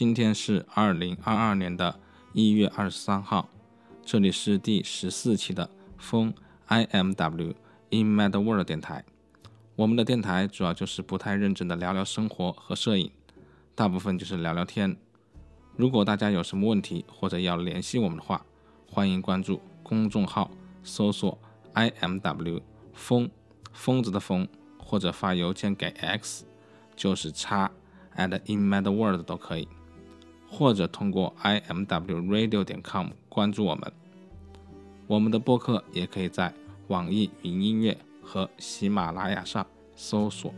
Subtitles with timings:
[0.00, 2.00] 今天是二零二二年的
[2.32, 3.50] 一月二十三号，
[4.02, 5.68] 这里是第十四期的
[5.98, 6.32] 风
[6.64, 7.54] I M W
[7.90, 9.04] In Mad World 电台。
[9.76, 13.10] 我们的电台主要就是不太认真的聊聊生活和摄影，
[13.74, 14.96] 大部分就是聊聊天。
[15.76, 18.46] 如果大家有什么问题或者要联系我们的话，
[18.90, 20.50] 欢迎关注公众号，
[20.82, 21.38] 搜索
[21.74, 22.62] I M W
[22.94, 23.30] 风
[23.74, 24.48] 疯子的疯，
[24.78, 26.46] 或者发邮件给 X，
[26.96, 27.70] 就是叉
[28.16, 29.68] at in mad world 都可以，
[30.50, 33.92] 或者通过 i m w radio 点 com 关注我们。
[35.06, 36.52] 我们的播客也可以在
[36.88, 40.52] 网易云音乐和喜马拉雅上搜索。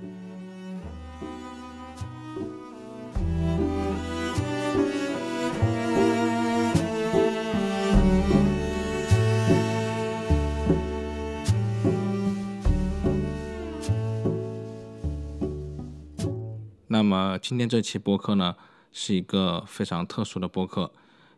[16.88, 18.54] 那么今天这期播客呢，
[18.92, 20.92] 是一个非常特殊的播客，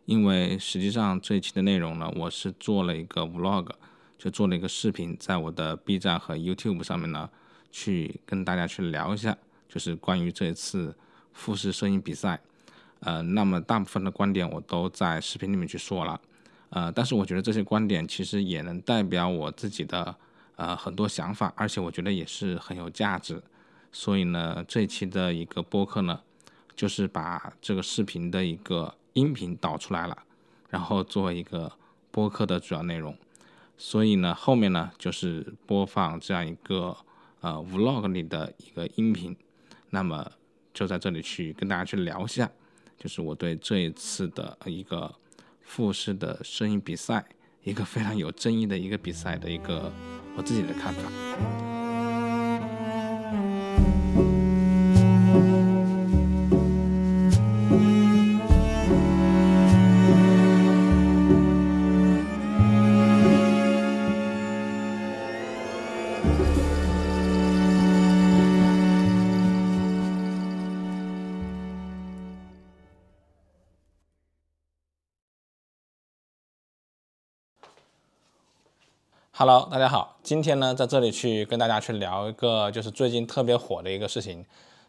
[0.05, 3.69] 因为实际上这一期的内容呢，我是做了一个 vlog，
[4.17, 7.29] 就做了一个视频，在我的 B 站和 YouTube 上面呢，
[7.71, 9.37] 去跟大家去聊一下，
[9.69, 10.95] 就是关于这一次
[11.31, 12.41] 富士摄影比赛。
[12.99, 16.19] 呃，那么大部分的观点我都在视频里面去说了，
[16.69, 20.15] 呃，但是我觉得这些观点其实也能代表我自己的
[20.55, 23.41] 呃很多想法，而且我觉得也是很有价值。
[23.91, 26.19] 所以呢，这一期的一个播客呢，
[26.75, 30.17] 就是把这个视频的一个音频导出来了，
[30.69, 31.71] 然后做一个
[32.11, 33.17] 播客的主要内容。
[33.77, 36.95] 所以呢，后面呢就是播放这样一个
[37.41, 39.35] 呃 vlog 里的一个音频。
[39.89, 40.29] 那么
[40.73, 42.51] 就在这里去跟大家去聊一下，
[42.97, 45.13] 就是我对这一次的一个
[45.61, 47.25] 复试的声音比赛，
[47.63, 49.91] 一个非常有争议的一个比赛的一个
[50.35, 51.74] 我自己的看法。
[79.37, 84.45] Hello，大家好，今天呢，在这里去跟大家去聊一个，就是最近特别火的一个事情，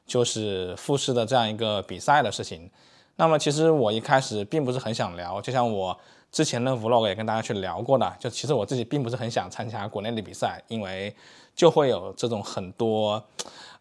[0.07, 2.71] 就是复试的这样一个比赛的事情。
[3.17, 5.99] 那么，其实我一开始并不是很想聊，就像我
[6.31, 11.13] 之前的 Vlog 也跟大家去聊过的，就其实我自己并不是很想参加国内的比赛，因为
[11.57, 13.21] 就会有这种很多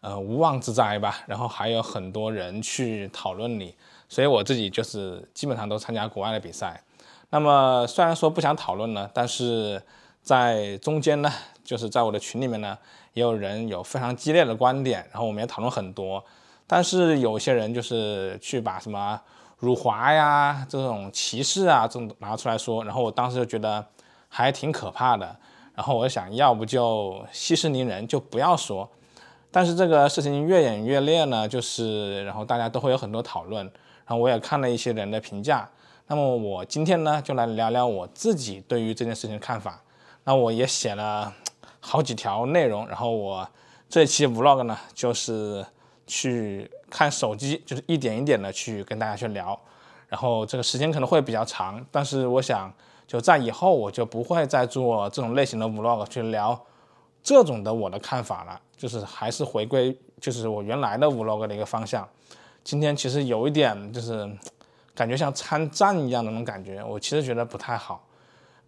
[0.00, 3.72] 呃无妄之灾吧，然后还有很多人去讨论你，
[4.08, 6.82] 所以我自己就是基本上都参加国外的比赛。
[7.30, 9.80] 那么虽然说不想讨论了，但是。
[10.26, 11.32] 在中间呢，
[11.62, 12.76] 就是在我的群里面呢，
[13.12, 16.20] 也有人有非常激烈的观点，然后我们也讨论很多。
[16.66, 19.20] 但是有些人就是去把什么
[19.58, 23.86] 辱华呀、这种歧视啊这种拿出来说，然后我当时就觉得
[24.28, 25.36] 还挺可怕的。
[25.76, 28.90] 然后我想要不就息事宁人，就不要说。
[29.52, 35.70] 但是这个事情越演越烈呢，就是然后大家都会有很多讨论，然后我也看了一些人的评价。
[36.08, 39.80] 那么我今天呢，就来聊聊我自己对于这件事情的看法。
[40.28, 41.32] 那我也写了
[41.78, 43.48] 好几条内容，然后我
[43.88, 45.64] 这期 vlog 呢，就是
[46.04, 49.56] 去看手机，就是一点一点的去跟大家去聊，
[50.08, 52.72] 然后这个时间可能会比较长，但是我想
[53.06, 56.60] 就在以后我就不会再做这种类型的 vlog 去聊
[57.22, 62.06] 这种的我的看法了，就是还是回归就是我原来的 vlog 的一个方向。
[62.64, 64.28] 今天其实有一点就是
[64.92, 68.02] 感觉像参战一样的那种感觉，我其实觉得不太好。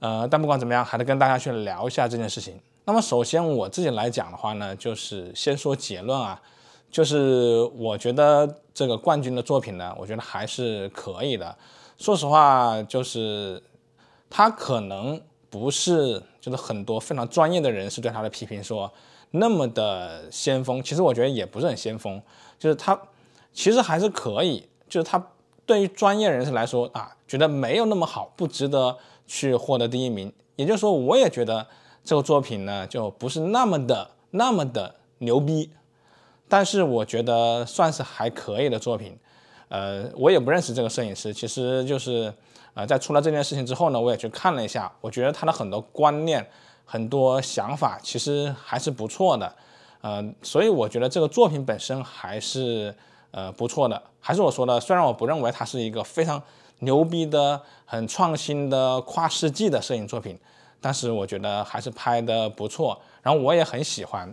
[0.00, 2.58] 呃，但不管怎么样，还得跟大家去聊一下这件事情。
[2.84, 6.40] 那么，首先我自己来讲的话呢，就是先说结论啊，
[6.90, 11.54] 就是我觉得这个冠军的作品呢，我觉得还是可以的。
[11.98, 13.62] 说实话，就是
[14.30, 18.90] 他可能不是，就是很多非常专业的人士对他的批评说
[19.32, 20.82] 那么的先锋。
[20.82, 22.22] 其实我觉得也不是很先锋，
[22.58, 22.98] 就是他
[23.52, 25.22] 其实还是可以，就是他
[25.66, 28.96] 对于专业人士来说啊，觉得没有那么好，不值得。
[29.28, 31.64] 去获得第一名，也就是说，我也觉得
[32.02, 35.70] 这个作品呢，就不是那么的那么的牛逼，
[36.48, 39.16] 但是我觉得算是还可以的作品。
[39.68, 42.32] 呃，我也不认识这个摄影师，其实就是
[42.72, 46.48] 呃，在出了这件事情之后呢，我也去看了一下，我觉得他的很多观念、
[46.86, 49.54] 很多想法其实还是不错的。
[50.00, 52.94] 呃，所以我觉得这个作品本身还是
[53.30, 54.02] 呃不错的。
[54.20, 56.42] 还是我说的，虽然我不认为它是一个非常。
[56.80, 60.38] 牛逼的、很创新的、跨世纪的摄影作品，
[60.80, 64.32] 但是我觉得还是拍的不错，然后我也很喜欢，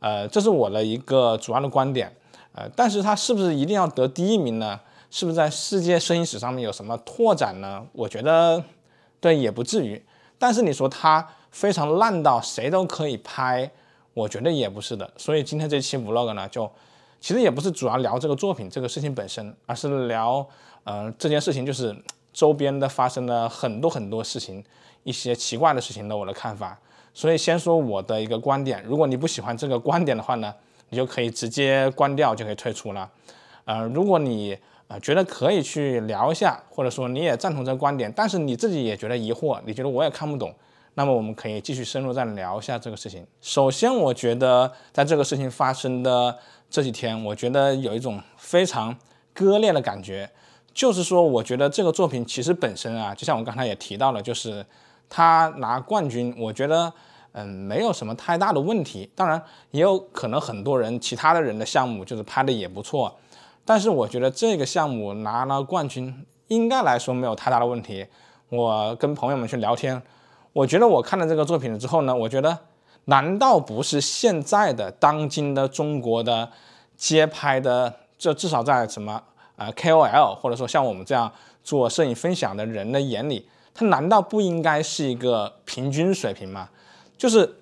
[0.00, 2.14] 呃，这是我的一个主要的观点。
[2.54, 4.78] 呃，但是它是不是一定要得第一名呢？
[5.10, 7.86] 是不是在世界摄影史上面有什么拓展呢？
[7.92, 8.62] 我觉得，
[9.20, 10.02] 对，也不至于。
[10.38, 13.70] 但是你说它非常烂到谁都可以拍，
[14.14, 15.10] 我觉得也不是的。
[15.16, 16.70] 所以今天这期 vlog 呢，就
[17.22, 20.44] 其实也不是主要聊这个作品这个事情本身，而是聊，
[20.82, 21.96] 呃，这件事情就是
[22.32, 24.62] 周边的发生了很多很多事情，
[25.04, 26.76] 一些奇怪的事情的我的看法。
[27.14, 30.52] 所以先说我的一个观点，如果你不喜欢这个观点的话呢，
[30.88, 33.08] 你就可以直接关掉，就可以退出了。
[33.66, 34.58] 呃，如果你
[34.88, 40.52] 啊，觉得可以去聊一下，或者说你也赞同这个观点，但是你自己也觉得疑惑，你觉得我也看不懂，
[40.94, 43.26] 那么我们可以继续深入再聊一下这个事情。
[43.40, 48.96] 首先，我觉得在这个事情发生的这几天，我觉得有一种非常
[49.32, 50.30] 割裂的感觉，
[50.74, 54.64] 就是说，我觉得这个作品其实本身啊，就像我刚才也提到了，就是
[55.08, 56.92] 他拿冠军，我觉得
[57.32, 59.10] 嗯没有什么太大的问题。
[59.14, 63.14] 当然，也有可能很多人其他的人的项目就是拍的也不错。
[63.64, 68.06] 但是我觉得这个项目拿了冠军，应该来说没有太大的问题。
[68.48, 70.02] 我跟朋友们去聊天，
[70.52, 72.58] 我觉得我看了这个作品了之后呢，我觉得
[73.06, 76.50] 难道不是现在的当今的中国的
[76.96, 79.22] 街拍的，这至少在什么
[79.56, 81.30] 呃 KOL 或者说像我们这样
[81.64, 86.68] 做摄影分享的人的眼里，它难道不应该是一个平均水平吗？
[87.16, 87.56] 就是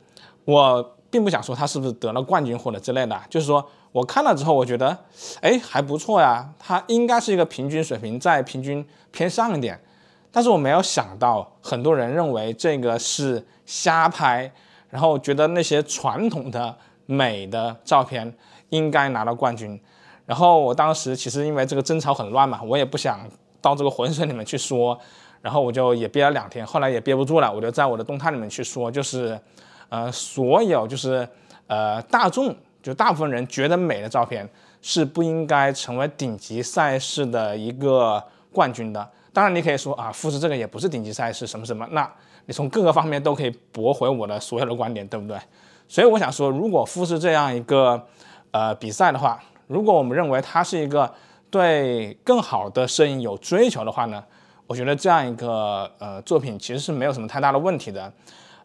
[0.45, 3.65] 我并不想说他是不是得了冠军或者之类的，就是说。
[3.93, 4.97] 我看了之后，我觉得，
[5.41, 9.81] 哎，还不错呀，它应该是一个平均水平，在平均偏上一点。
[10.33, 14.51] 但是我没有想到，很多人认为这个是瞎拍，
[14.89, 18.33] 然后觉得那些传统的美的照片
[18.69, 19.81] 应该拿到冠军。
[20.27, 23.21] 然后我当时其实因为这个争吵很乱嘛，我也不想
[23.61, 24.99] 到这个浑水里面去说，
[25.41, 29.39] 然后我就也憋了两天，后来也憋不住了，我就在我的动态里面去说，就是，
[29.89, 31.29] 呃，所有就是
[31.67, 32.55] 呃大众。
[32.83, 34.49] 就大部分人觉得美的照片
[34.81, 39.07] 是不应该成为顶级赛事的一个冠军的。
[39.33, 41.87] 当然，你可以说啊，富士这个也不是顶级赛事，什么什么。
[41.93, 42.11] 那
[42.47, 45.39] 你从各个方面都可以驳回我的所有的观点，对不对？
[45.89, 48.07] 所以我想说，如果富士这样一个
[48.51, 51.13] 呃比赛的话，如果我们认为它是一个
[51.51, 54.23] 对更好的摄影有追求的话呢，
[54.67, 58.13] 我觉得这样一个呃作品其实是没有什么太大的问题的。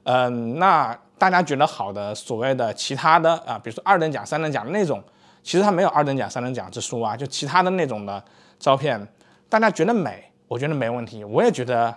[0.04, 0.98] 嗯，那。
[1.18, 5.02] 大家觉得好的所谓的其他的啊，比如说二等奖、三等奖那种，
[5.42, 8.22] 其实它没有二等奖、三等奖之说啊，就其他的那种的
[8.60, 9.08] 照片，
[9.48, 11.94] 大家觉得美，我觉得没问题，我也觉得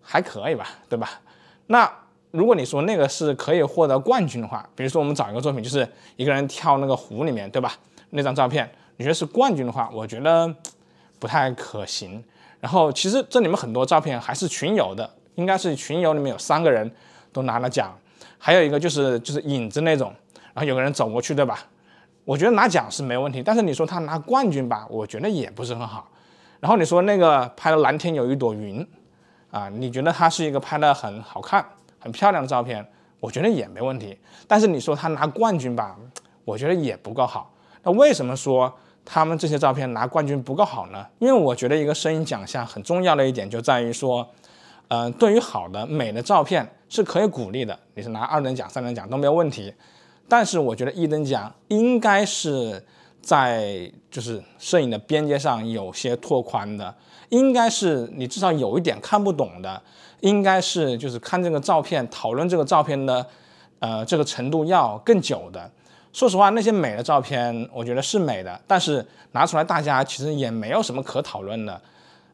[0.00, 1.20] 还可以吧，对吧？
[1.66, 1.90] 那
[2.30, 7.74] 如果你说那个是可以获得冠军的话，比如说我们找一个作品，就是一个人跳那个湖里面，对吧？
[8.10, 10.52] 那张照片，你觉得是冠军的话，我觉得
[11.18, 12.22] 不太可行。
[12.60, 16.90] 然后其实这里面很多照片还是群游的，应该是群游里面有三个人
[17.32, 17.92] 都拿了奖。
[18.38, 20.12] 还有一个就是就是影子那种，
[20.52, 21.58] 然后有个人走过去，对吧？
[22.24, 26.08] 我觉得拿奖是没问题，但是你说他拿冠军吧，我觉得也不是很好。
[26.62, 28.86] 然后你说那个拍的蓝天有一朵云，
[29.50, 31.66] 啊，你觉得它是一个拍的很好看、
[31.98, 32.86] 很漂亮的照片，
[33.18, 34.16] 我觉得也没问题。
[34.46, 35.96] 但是你说他拿冠军吧，
[36.44, 37.52] 我觉得也不够好。
[37.82, 38.72] 那为什么说
[39.04, 41.04] 他们这些照片拿冠军不够好呢？
[41.18, 44.26] 因为我觉得一个摄影奖项很重要的一点就在于说。
[44.94, 49.72] 嗯，对于好的美的照片是可以鼓励的，你是拿二等奖、三等奖都没有问题。
[50.28, 52.84] 但是我觉得一等奖应该是
[53.22, 56.94] 在就是摄影的边界上有些拓宽的，
[57.28, 59.80] 应该是你至少有一点看不懂的，
[60.20, 63.24] 应该是就是看这个照片讨论这个照片的，
[63.78, 65.70] 呃，这个程度要更久的。
[66.12, 71.80] 说实话，那些美的照片我觉得是美的，但是拿出来大家其实也没有什么可讨论的。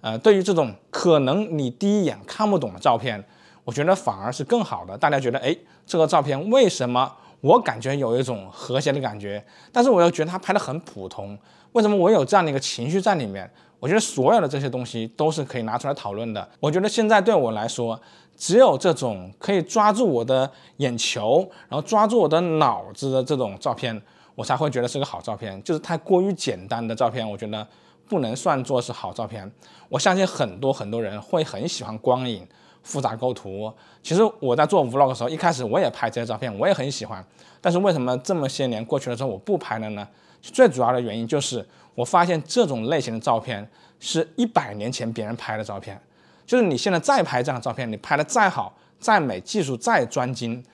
[0.00, 3.22] 呃，对于这种可能你第一眼看不懂的照片，
[3.64, 4.96] 我觉得反而是更好的。
[4.98, 9.44] 大家觉得，哎，这个照片为什么我感觉有一种和谐的感觉？
[9.72, 11.38] 但是我又觉得它拍的很普通，
[11.72, 13.50] 为什么我有这样的一个情绪在里面？
[13.78, 16.48] 我觉得所有的这些东西都是可以拿出来讨论的。
[16.60, 18.00] 我觉得现在对我来说，
[18.36, 24.02] 只有这种可以抓住我的眼球，然后抓住我的脑子的这种照片，
[24.34, 25.62] 我才会觉得是个好照片。
[25.62, 27.66] 就是太过于简单的照片，我觉得。
[28.10, 29.52] 不能算作是好照片。
[29.90, 32.48] 我相信很多很多人会很喜欢光影、
[32.82, 33.72] 复杂构图。
[34.02, 37.24] 其实我在做 vlog 的时候，一开始我也拍这些照片，我也很喜欢。
[37.60, 40.06] 但是为什么这么些年过去了之后我不拍了呢？
[40.40, 43.68] 最主要的原因就是我发现这种类型的照片
[43.98, 46.00] 是一百年前别人拍的照片，
[46.46, 50.64] 就是你现在再拍这样的照片，你拍的再好、再美、技术再专精，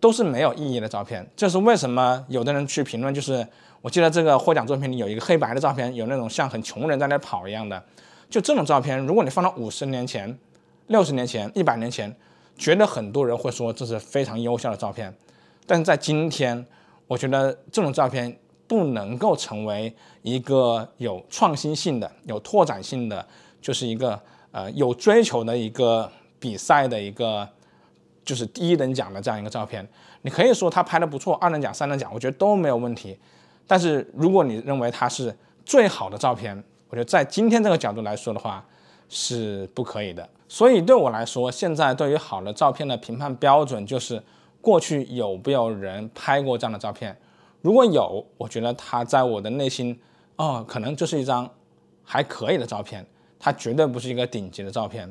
[0.00, 1.26] 都是没有意义的照片。
[1.36, 3.46] 这是为什么有的人去评论就是。
[3.82, 7.82] 我记得这个获奖作品里有一个黑白的照片，有那种像很穷人在那跑一样的，
[8.30, 10.38] 就这种照片，如果你放到五十年前、
[10.92, 12.14] 六十年前、一百年前，
[12.56, 15.12] 觉得很多人会说这是非常优秀的照片，
[15.66, 16.64] 但是在今天，
[17.06, 23.26] 我觉得这种照片不能够成为一个有创新性的、有拓展性的，
[23.60, 24.20] 就是一个
[24.52, 26.08] 呃有追求的一个
[26.38, 27.48] 比赛的一个，
[28.24, 29.88] 就是第一等奖的这样一个照片。
[30.20, 33.18] 你可以说他拍的不错，二等奖、三等奖，我觉得都没有问题。
[33.66, 35.34] 但是如果你认为它是
[35.64, 36.54] 最好的照片，
[36.90, 38.62] 我觉得在今天这个角度来说的话
[39.08, 40.28] 是不可以的。
[40.52, 44.22] 所以对我来说，现在对于好的照片的评判标准就是
[44.60, 47.16] 过去有没有人拍过这样的照片。
[47.62, 49.98] 如果有，我觉得他在我的内心，
[50.36, 51.48] 哦，可能就是一张
[52.04, 53.02] 还可以的照片，
[53.40, 55.10] 它绝对不是一个顶级的照片。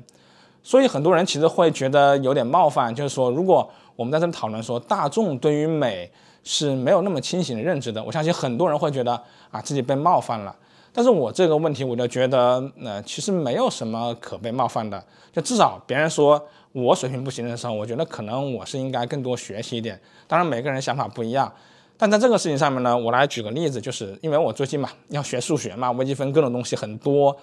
[0.62, 6.12] 所以很多人其实会觉得有点冒犯，就是说，如果我们在这里讨论说大众对于美
[6.44, 9.20] 是没有那么清醒的认知的，我相信很多人会觉得
[9.50, 10.56] 啊自己被冒犯了。
[10.94, 15.02] 但是我这个问题，我就觉得，呃，其实没有什么可被冒犯的。
[15.32, 16.42] 就至少别人说
[16.74, 20.00] 我水平不行的时候，我觉得可能我是应该更多学习一点。
[20.28, 21.52] 当然每个人想法不一样。
[21.98, 27.36] 但在这个事情上面呢，我来举个例子，就是因为我最近嘛要学数学嘛，微积分各种东西很多，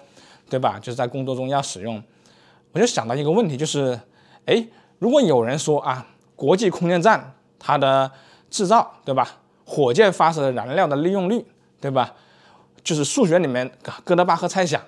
[0.49, 0.77] 对吧？
[0.79, 2.03] 就是在工作中要使用，
[2.73, 3.99] 我就想到一个问题，就是，
[4.45, 4.67] 哎，
[4.99, 8.11] 如果有人说啊，国际空间站它的
[8.49, 9.37] 制造，对吧？
[9.65, 11.45] 火箭发射燃料的利用率，
[11.79, 12.13] 对吧？
[12.83, 13.69] 就是数学里面
[14.03, 14.81] 哥德巴赫猜想，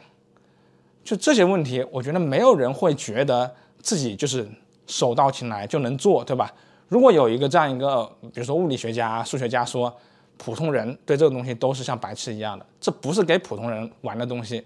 [1.04, 4.48] 就这些问题，我觉得没有人会觉得自己就是
[4.88, 6.52] 手到擒来就能做，对吧？
[6.88, 9.96] 如果有一个这样一个，比如说物理学家、数学家说，
[10.38, 14.66] 普通人对这个东西都是像白痴一样的，这不是给普通人玩的东西。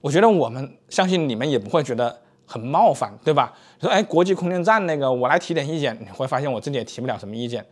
[0.00, 3.52] 我觉得我们相信你们也不会觉得很冒犯，对吧？
[3.80, 7.64] 说哎，国际空间站那个，我来提点意见，你会发现我自己也提不了什么意见。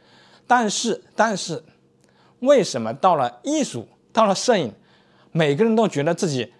[0.46, 1.62] 但是，但是，
[2.40, 4.72] 为什么到了艺术，到了摄影，
[5.32, 6.52] 每个人都觉得自己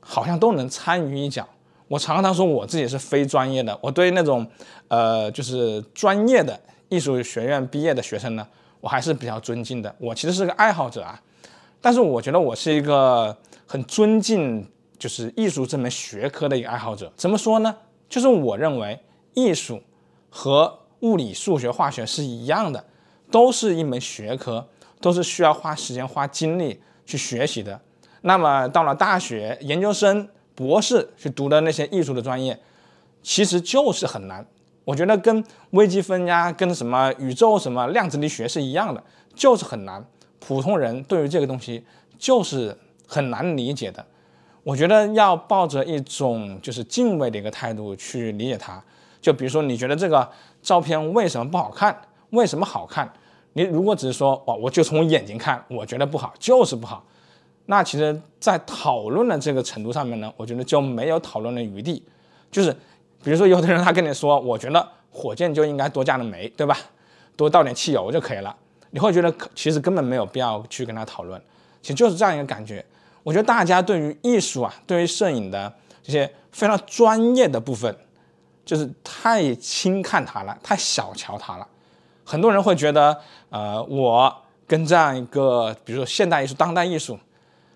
[0.00, 1.48] 好像都能参与一脚？
[1.88, 4.46] 我常常说我自己是非专业的，我对那种
[4.88, 6.58] 呃，就是专业的。
[6.88, 8.46] 艺术学院毕业的学生呢，
[8.78, 9.94] 我还是比较尊敬的。
[9.98, 11.18] 我其实是个爱好者啊，
[11.80, 13.34] 但是我觉得我是一个
[13.66, 17.10] 很尊敬就是艺术这门学科的一个爱好者。
[17.16, 17.74] 怎么说呢？
[18.10, 19.00] 就是我认为
[19.32, 19.80] 艺术
[20.28, 22.84] 和物理、数学、化学是一样的，
[23.30, 24.68] 都是一门学科，
[25.00, 27.80] 都是需要花时间、花精力去学习的。
[28.22, 32.58] 那么到了大学、研究生、博士去读的那些艺术的专业，
[33.22, 34.44] 其实就是很难。
[34.84, 39.02] 我觉得跟微积分呀，跟什么宇宙什么量子力学是一样的，
[39.34, 40.04] 就是很难。
[40.40, 41.84] 普通人对于这个东西
[42.18, 42.76] 就是
[43.06, 44.04] 很难理解的。
[44.64, 48.82] 我觉得要抱着一种就是敬畏的一个态度去理解它。
[49.20, 50.28] 就比如说，你觉得这个
[50.60, 51.96] 照片为什么不好看？
[52.30, 53.12] 为什么好看？
[53.52, 57.04] 你如果只是说哦，我就从眼睛看，我觉得不好，就是不好。
[57.66, 62.02] 那其实，在讨论的这个程度上面呢，我觉得就没有讨论的余地，
[62.50, 62.76] 就是。
[63.24, 66.76] 比如说，有的人他跟你说，我觉得火箭就应该多加点煤，对吧？
[67.36, 68.52] 多倒点汽油就可以了。
[68.90, 71.40] 你会觉得其实根本没有必要去跟他讨论，
[71.80, 72.84] 其实就是这样一个感觉。
[73.22, 77.96] 我觉得大家对于艺术啊，对于摄影的这些非常专业的部分，
[78.64, 81.68] 就是太轻看它了，太小瞧它了。
[82.24, 83.16] 很多人会觉得，
[83.50, 87.16] 呃，我跟这样一个，比如说现代艺术、当代艺术，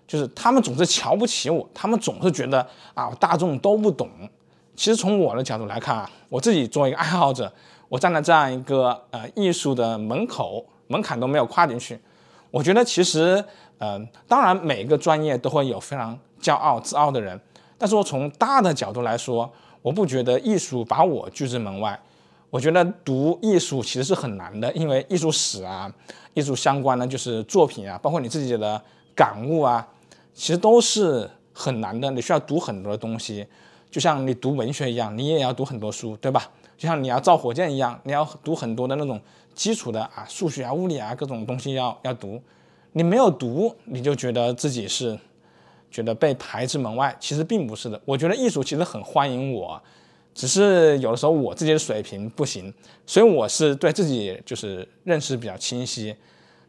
[0.07, 4.09] 就是他们总是瞧不起我，他们总是觉得啊，大众都不懂。
[4.75, 7.51] 其实从我的角度来看啊，我自己作为一个爱好者，
[7.89, 11.99] 我站在这样一个呃艺术的门口，门槛都没有跨进去。
[12.49, 13.43] 我觉得其实，
[13.79, 17.37] 嗯，当然每个专业都会有非常骄傲自傲的人，
[17.77, 21.99] 但是我从大的角度来说，我不觉得艺术把我拒之门外。
[22.49, 25.91] 我觉得读艺术其实是很难的，因为艺术史啊，
[26.33, 28.81] 艺术相关的就是作品啊，包括你自己的
[29.13, 29.85] 感悟啊，
[30.37, 33.43] 其实都是很难的，你需要读很多的东西。
[33.89, 36.47] 就像你读文学一样，你也要读很多书，对吧？
[36.77, 39.19] 就像你要造火箭一样，你要读很多的那种
[39.55, 42.39] 基础的啊，数学啊、物理啊各种东西要要读。
[42.91, 45.17] 你没有读，你就觉得自己是
[45.89, 47.99] 觉得被排之门外，其实并不是的。
[48.05, 49.81] 我觉得艺术其实很欢迎我，
[50.35, 52.71] 只是有的时候我自己的水平不行，
[53.07, 56.15] 所以我是对自己就是认识比较清晰。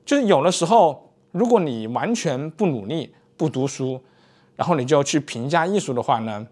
[0.06, 3.98] 就是有的时候，如果你完全不努力、不读书，
[4.56, 6.46] 然后你就去评价艺术的话呢？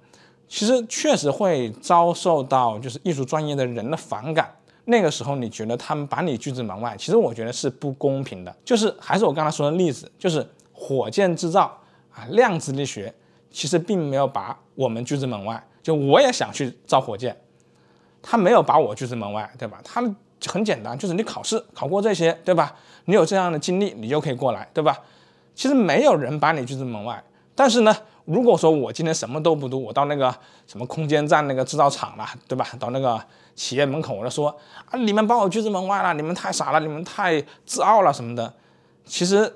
[0.48, 4.48] 其实确实会遭受到就是艺术专业的人的反感。
[4.84, 8.56] 那个时候你觉得他们把你拒之门外，其实我觉得是不公平的。
[8.64, 11.76] 就是还是我刚才说的例子，就是火箭制造
[12.14, 13.12] 啊，量子力学
[13.50, 15.60] 其实并没有把我们拒之门外。
[15.82, 17.36] 就我也想去造火箭，
[18.22, 19.80] 他没有把我拒之门外，对吧？
[19.82, 20.00] 他
[20.46, 22.72] 很简单，就是你考试考过这些，对吧？
[23.06, 24.96] 你有这样的经历，你就可以过来，对吧？
[25.56, 27.20] 其实没有人把你拒之门外，
[27.56, 27.96] 但是呢。
[28.26, 30.34] 如果说我今天什么都不读，我到那个
[30.66, 32.66] 什么空间站那个制造厂了，对吧？
[32.76, 33.22] 到那个
[33.54, 34.48] 企业门口，我就说
[34.90, 38.52] 啊，你们把我拒之门外了，你们太傻了，你们太自傲了什么的。
[39.04, 39.48] 其实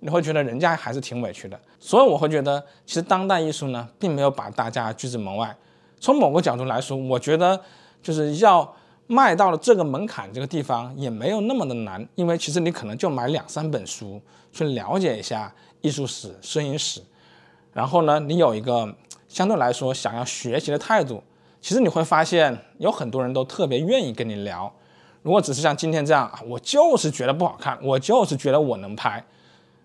[0.00, 1.56] 你会觉得人家还是挺委屈的。
[1.78, 5.56] 所以我会觉得，其实当代艺术呢，并没有把大家拒之门外。
[6.00, 7.60] 从某个角度来说，我觉得
[8.02, 8.74] 就是要
[9.10, 17.02] 卖到了这个门槛这个地方，也没有那么的难，因为其实你可能就买两三本书去了解一下艺术史、摄影史，
[17.72, 18.94] 然后呢，你有一个
[19.26, 21.20] 相对来说想要学习的态度，
[21.60, 24.72] 其实你会发现有很多人都特别愿意跟你聊。
[25.22, 29.24] 如果只是像今天这样啊，我就是觉得不好看，我就是觉得我能拍，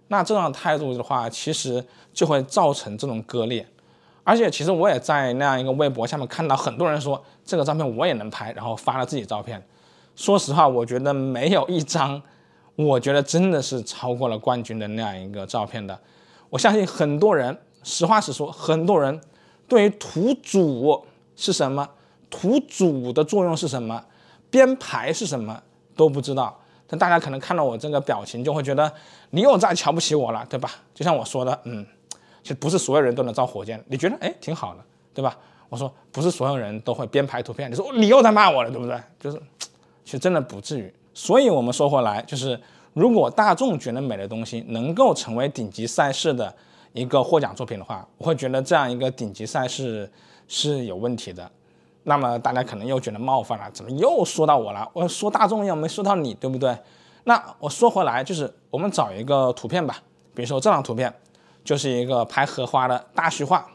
[0.09, 3.65] 那这样的态度的话，其实就会造成这种割裂。
[4.25, 9.65] 而且，其实我也在那样一个微博下面看到很多人说这个照片我也能拍，然后发了自己照片。
[10.15, 12.21] 说实话，我觉得没有一张，
[12.75, 15.97] 我觉得真的是超过了冠军的那样一个照片的。
[16.49, 19.21] 我相信很多人，实话实说，很多人
[19.67, 21.05] 对于图组
[21.35, 21.87] 是什么，
[22.29, 24.03] 图组的作用是什么。
[24.49, 25.61] 编排是什么
[25.97, 28.89] 都不知道，但大家可能看到我这个表情，就会觉得
[29.31, 30.71] 你又在瞧不起我了，对吧？
[30.93, 31.85] 就像我说的，嗯，
[32.45, 34.81] 其实不是所有人都能造火箭，你觉得哎挺好的，
[35.15, 35.35] 对吧？
[35.67, 39.01] 我说不是所有人都会编排图片，你说你又在骂我了，对不对？
[39.19, 39.41] 就是，
[40.03, 40.93] 其实真的不至于。
[41.11, 42.61] 所以我们说回来，就是
[42.93, 46.53] 如果大众觉得美的东西能够成为顶级赛事的
[46.93, 50.07] 一个获奖作品的话，我会觉得这样一个顶级赛事
[50.47, 51.49] 是有问题的。
[52.03, 54.87] 那么大家可能又觉得冒犯了，怎么又说到我了？
[54.93, 56.77] 我说大众又没说到你，对不对？
[57.23, 59.97] 那我说回来，就是我们找一个图片吧，
[60.35, 61.11] 比如说这张图片，
[61.65, 63.67] 就是一个拍荷花的大虚化。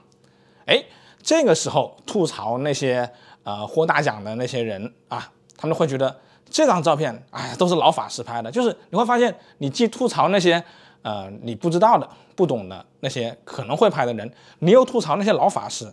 [0.64, 0.82] 哎，
[1.22, 3.10] 这个时候吐槽那些
[3.42, 8.50] 呃获大奖的那些人啊，他们会觉得这张照片，哎，都是老法师拍的。
[8.50, 10.62] 就是你会发现，你既吐槽那些
[11.02, 15.92] 呃你不知道的、不懂的那些可能会拍的人，你又吐槽那些老法师。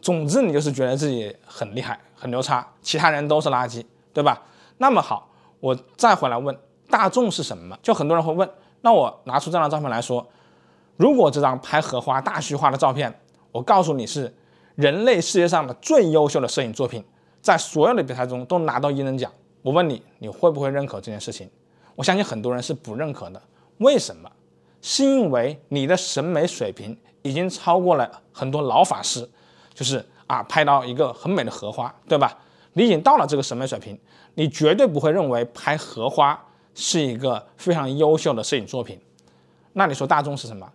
[0.00, 4.40] 总之，你就是觉得自己很厉害、很牛叉，其他人都是垃圾，对吧？
[4.76, 6.56] 那么好，我再回来问
[6.88, 7.76] 大众是什么？
[7.82, 8.48] 就很多人会问，
[8.82, 10.24] 那我拿出这张照片来说，
[10.98, 13.20] 如果这张拍荷花大虚化的照片，
[13.52, 14.34] 我告诉你是
[14.74, 17.02] 人类世界上的最优秀的摄影作品，
[17.40, 19.32] 在所有的比赛中都拿到一等奖，
[19.62, 21.48] 我问你，你会不会认可这件事情？
[21.94, 23.40] 我相信很多人是不认可的。
[23.78, 24.28] 为什么？
[24.82, 29.28] 是因为你的审美水平已经超过了很多老法师。
[29.72, 32.36] 就是啊，拍到一个很美的荷花，对吧？
[32.72, 33.96] 你已经到了这个审美水平，
[34.34, 36.36] 你绝对不会认为拍荷花
[36.74, 39.00] 是一个非常优秀的摄影作品。
[39.74, 40.68] 那你说大众是什么？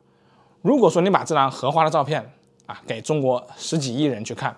[0.64, 2.34] 如果说你把这张荷花的照片
[2.66, 4.56] 啊给中国十几亿人去看，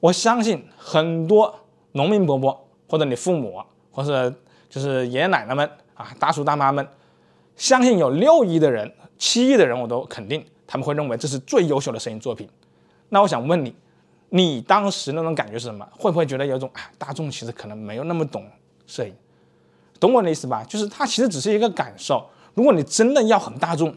[0.00, 1.54] 我相信很多
[1.92, 3.62] 农民伯伯或者你父母
[3.92, 4.28] 或者
[4.68, 6.84] 就是爷爷奶奶们啊大叔大妈们，
[7.54, 12.48] 相信有六亿的人、七亿的人，我都肯定他们会认为这是最优秀的摄影作品。
[13.08, 13.72] 那我想问你，
[14.30, 15.86] 你当时那种感觉是什么？
[15.96, 18.44] 会不会觉得有种啊，大众其实可能没有那么懂
[18.84, 19.14] 摄影，
[20.00, 20.64] 懂我的意思吧？
[20.64, 22.28] 就是它其实只是一个感受。
[22.54, 23.94] 如果你真的要很大众，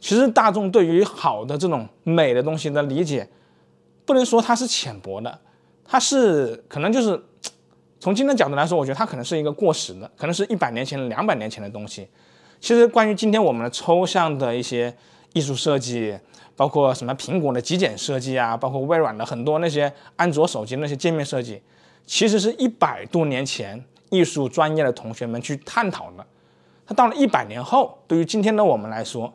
[0.00, 3.28] 其实大众对于好的这种美的东西的理解，
[4.04, 5.38] 不能说它是浅薄的，
[5.84, 7.22] 它是可能就是
[8.00, 12.08] 从今天角度来说，我觉得它可能是一个过时的，可能是一百年前、两百年前的东西。
[12.60, 14.96] 其实关于今天我们的抽象的一些
[15.34, 16.18] 艺术设计。
[16.56, 21.62] 包括什么苹果的极简设计啊，包括微软的很多那些安卓手机那些界面设计，
[22.04, 26.26] 其实是一百多年前艺术专业的同学们去探讨的。
[26.86, 29.32] 它到了一百年后，对于今天的我们来说，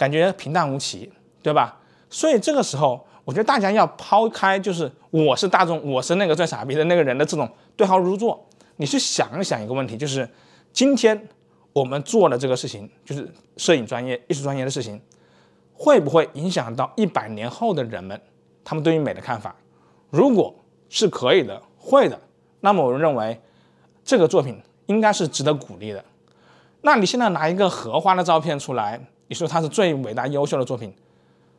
[0.00, 1.78] 感觉平淡无奇，对吧？
[2.08, 10.26] 所以这个时候，我觉得大家要抛开就是我是大众，我是那个最傻逼的那个人的这种对号入座，你去想一想一个问题，就是
[10.72, 11.28] 今天
[11.74, 14.98] 我们做的这个事情，就是摄影专业、艺术专业的事情。
[15.82, 18.20] 会不会影响到一百年后的人们，
[18.62, 19.56] 他们对于美的看法？
[20.10, 20.54] 如果
[20.90, 22.20] 是可以的，会的，
[22.60, 23.40] 那么我认为
[24.04, 26.04] 这个作品应该是值得鼓励的。
[26.82, 30.92] 那你现在拿一个荷花的照片出来，你说它是最伟大优秀的作品，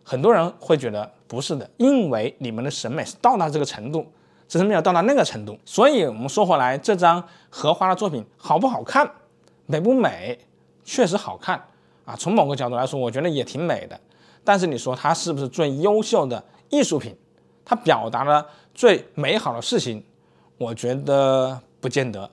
[0.04, 4.06] 很多人会觉得不是的，因为你们的审美是到达这个程度，
[4.46, 5.58] 只是没有到达那个程度。
[5.64, 9.10] 所以我们说回来，这张荷花的作品好不好看，
[9.68, 10.38] 美不美，
[10.84, 11.66] 确实好看
[12.04, 12.14] 啊。
[12.14, 13.98] 从某个角度来说，我觉得也挺美的。
[14.44, 17.16] 但是你说它是不是最优秀的艺术品？
[17.64, 20.04] 它表达了最美好的事情，
[20.58, 22.30] 我觉得不见得。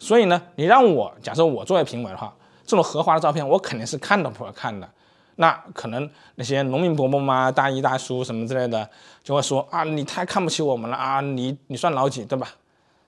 [0.00, 2.34] 所以呢，你让我假设我作为评委的话，
[2.70, 4.88] 这种荷花的照片我肯定是看都不会看的。
[5.36, 8.88] 那可能那些农民伯伯嘛、大姨大叔什么之类的，
[9.24, 12.48] 就会说啊，你太看不起我们了啊，你你算老几对吧？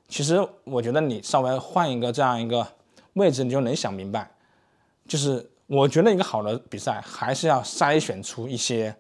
[0.09, 2.67] 其实我觉得你稍微换一个这样一个
[3.13, 4.29] 位置，你就能想明白，
[5.07, 5.49] 就是。
[5.69, 8.95] 我觉得一个好的比赛还是要筛选出一些，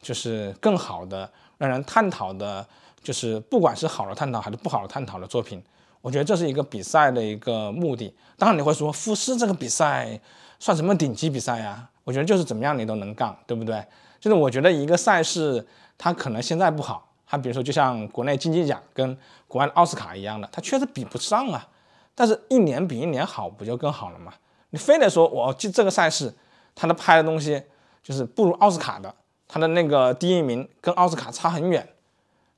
[0.00, 2.66] 就是更好的让人探讨的，
[3.00, 5.62] 就是不管是好的探讨还是不好的探讨的作品。
[6.06, 8.14] 我觉得这是一个比赛的一个目的。
[8.38, 10.20] 当然你会说，富士这个比赛
[10.60, 11.90] 算什么顶级比赛呀？
[12.04, 13.84] 我觉得就是怎么样你都能干，对不对？
[14.20, 15.66] 就是我觉得一个赛事
[15.98, 21.66] 它可能现在不好，它比如说就像国内竞技奖跟国外的奥斯卡一样的，它确实比不上啊。
[22.14, 24.32] 但是，一年比一年好，不就更好了吗？
[24.70, 26.32] 你非得说我这这个赛事，
[26.76, 27.60] 它的拍的东西
[28.00, 29.12] 就是不如奥斯卡的，
[29.48, 31.88] 它的那个第一名跟奥斯卡差很远，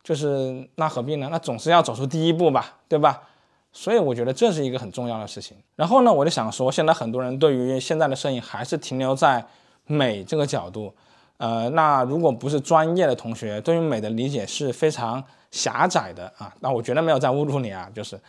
[0.04, 1.30] 就是那何必呢？
[1.32, 3.22] 那总是要走出第一步吧，对吧？
[3.72, 5.56] 所以我觉得这是一个很重要的事情。
[5.76, 9.44] 然后呢，我就想说，现在很多人对于现在的摄影还是停留在
[9.86, 10.94] 美这个角度，
[11.36, 16.54] 呃，那如果不是专业的同学，对于美的理解是非常狭窄的啊。
[16.60, 18.20] 那我绝对没有在侮辱你啊，就是。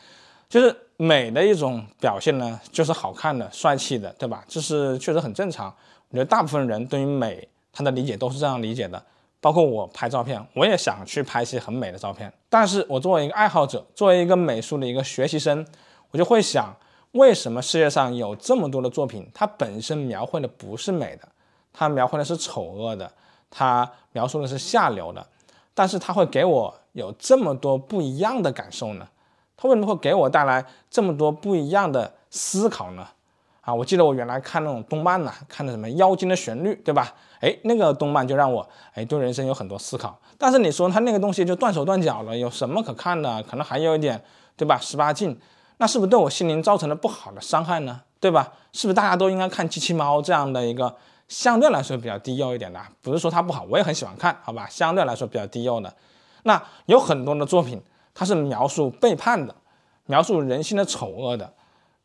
[0.49, 4.43] 就是美的一种表现呢，就是好看的、帅气的，对吧？
[4.47, 5.71] 这是确实很正常。
[6.09, 8.99] 我觉得大部分人对于美，他的理解都是这样理解的。
[9.41, 12.31] 包括我拍照片，我也想去拍一些很美的照片。
[12.49, 15.65] 但是我作为一个爱好者，作为一个美术的一个学习生，
[16.11, 16.75] 我就会想，
[17.11, 21.27] 为什么世界上有这么多的作品，它本身描绘的不是美的，
[21.71, 23.11] 它描绘的是丑恶的，
[23.49, 25.25] 它描述的是下流的，
[25.73, 29.07] 但是它会给我有这么多不一样的感受呢？
[29.55, 33.07] 它为什么会给我带来这么多不一样的思考呢？
[33.69, 37.13] 啊，我记得我原来看那种动漫呐，看的什么《妖精的旋律》，对吧？
[37.39, 40.19] 哎，那个动漫就让我哎对人生有很多思考。
[40.39, 43.43] 但是你说它那个东西就断手断脚了，有什么可看的？
[43.43, 44.19] 可能还有一点，
[44.57, 44.79] 对吧？
[44.81, 45.39] 十八禁，
[45.77, 48.01] 那是不是对我心灵造成了不好的伤害呢？
[48.19, 48.51] 对吧？
[48.73, 50.95] 是不是大家都应该看机器猫这样的一个
[51.27, 52.81] 相对来说比较低幼一点的？
[53.03, 54.67] 不是说它不好，我也很喜欢看，好吧？
[54.67, 55.93] 相对来说比较低幼的，
[56.43, 57.79] 那有很多的作品。
[58.15, 59.55] 它是描述背叛的，
[60.07, 61.53] 描述人性的丑恶的，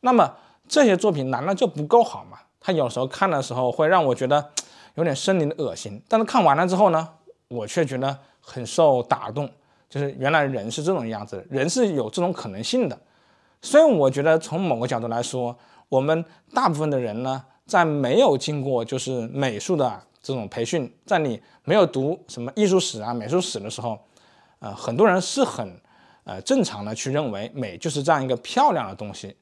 [0.00, 0.33] 那么
[0.68, 2.38] 这些作品难道就不够好吗？
[2.61, 4.50] 他有时候看的时候会让我觉得
[4.96, 7.09] 有点生理的恶心，但是看完了之后呢，
[7.48, 9.50] 我却觉得很受打动，
[9.90, 12.98] 就是原来人是这种样子，人是有这种可能性的。
[13.61, 15.57] 所以我觉得从某个角度来说，
[15.88, 16.24] 我们
[16.55, 23.98] 大部分的人呢，在没有经过就是美术的这种培训，在你没有读什么艺术史啊、美术史的时候，
[24.61, 25.81] 呃，很多人是很。
[26.27, 29.37] 呃，正常的去认为美就是这样一个漂亮的东西，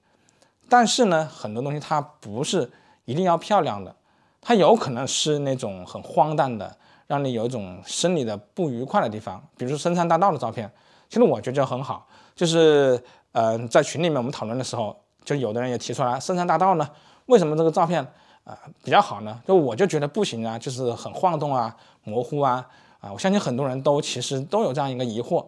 [0.73, 2.71] 但是呢，很多东西它不是
[3.05, 3.95] 一定要漂亮的，
[4.41, 6.75] 它有可能是那种很荒诞的，
[7.07, 9.39] 让你有一种生理的不愉快的地方。
[9.59, 10.73] 比如说深山大道的照片，
[11.11, 12.09] 其实我觉得就很好。
[12.35, 12.99] 就是
[13.33, 16.89] 呃，在群里面我们讨论的时候，就有的人也提出来，深山大道呢，
[17.27, 18.03] 为什么这个照片
[18.45, 19.43] 啊比较好呢？
[19.47, 22.67] 就我就觉得不行啊，就是很晃动啊，模糊啊，
[22.99, 25.45] 啊，我相信很多人都其实都有这样一个疑惑。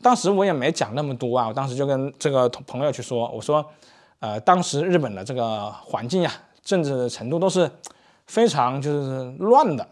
[0.00, 3.66] 当时我也没讲那么多啊，我当时就跟这个朋友去说，我说，
[4.24, 6.32] 呃，当时日本的这个环境呀，
[6.62, 7.70] 政治程度都是
[8.26, 9.86] 非常就是乱的。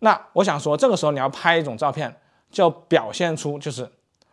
[0.00, 2.12] 那我想说，这个时候你要拍一种照片，
[2.50, 3.88] 就要表现出就是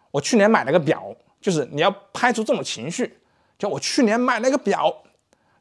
[0.09, 3.19] 我去年买了个表，就是你要拍出这种情绪，
[3.59, 4.91] 就我去年买了个表，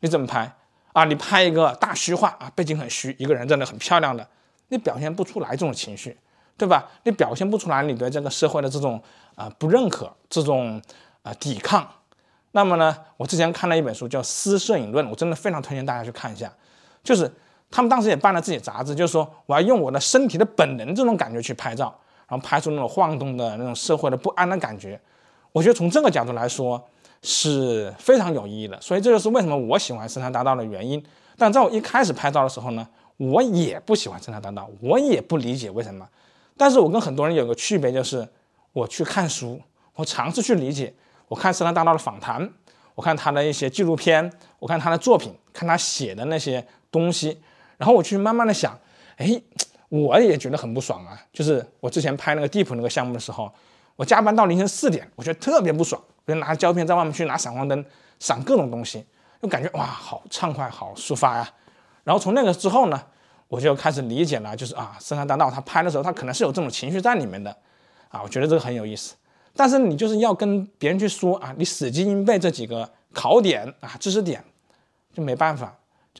[0.00, 0.50] 你怎么拍
[0.94, 1.04] 啊？
[1.04, 4.26] 你拍一个大虚化啊，背景很虚，一个人真的很漂亮的，
[4.68, 6.16] 你表现不出来这种情绪。
[6.56, 6.88] 对吧？
[7.02, 9.02] 你表现不出来你对这个社会的这种
[9.34, 10.80] 啊不认可，这种
[11.22, 11.86] 啊抵抗。
[12.52, 16.52] 那么呢，我之前看了一本书叫《私摄影论》，我真的非常推荐大家去看一下。
[17.02, 17.30] 就是
[17.70, 21.86] 他们当时也办了自己杂志，就是说我要用我的身体的本能这种感觉去拍照，
[22.28, 25.00] 然后拍出那种晃动的那种社会的不安的感觉。
[25.50, 26.82] 我觉得从这个角度来说
[27.22, 28.80] 是非常有意义的。
[28.80, 31.02] 所以这就是为什么我喜欢深山大道的原因。
[31.38, 32.86] 但在我一开始拍照的时候呢，
[33.16, 36.06] 我也不喜欢深山大道，我也不理解为什么。
[36.56, 38.28] 但是我跟很多人有个区别，就是
[38.72, 39.60] 我去看书，
[39.94, 40.94] 我尝试去理解，
[41.32, 42.46] 我看深山大道的访谈，
[42.94, 47.40] 我看他的一些纪录片，我看他的作品，看他写的那些东西，
[47.78, 48.78] 然后我去慢慢的想，
[49.16, 49.40] 哎，
[49.88, 51.18] 我也觉得很不爽啊。
[51.32, 53.50] 就是我之前拍那个地普那个项目的时候，
[53.96, 57.82] 我加班到凌晨四点，我觉得特别不爽，我就拿着胶片在外面去拿闪光灯
[58.18, 59.06] 闪各种东西，
[59.40, 61.50] 就感觉哇，好畅快，好抒发呀。
[62.04, 63.02] 然后从那个之后呢？
[63.48, 67.54] 我就开始理解了，就是啊，深山大道他拍的时候，他可能是有这种情绪在里面的，
[68.08, 69.14] 啊，我觉得这个很有意思。
[69.54, 74.42] 但是你就是要跟别人去说啊，你死记硬背这几个考点啊，知识点，
[75.12, 75.76] 就没办法。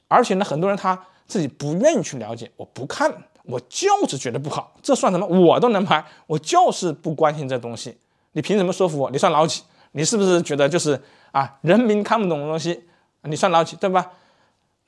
[0.09, 3.11] 而且呢，很多人他自己不愿意去了解，我不看，
[3.45, 5.27] 我就是觉得不好，这算什么？
[5.27, 7.97] 我都能拍，我就是不关心这东西。
[8.33, 9.11] 你凭什么说服我？
[9.11, 9.63] 你算老几？
[9.93, 12.85] 你是不是觉得就是啊，人民看不懂的东西，
[13.23, 14.11] 你算老几，对吧？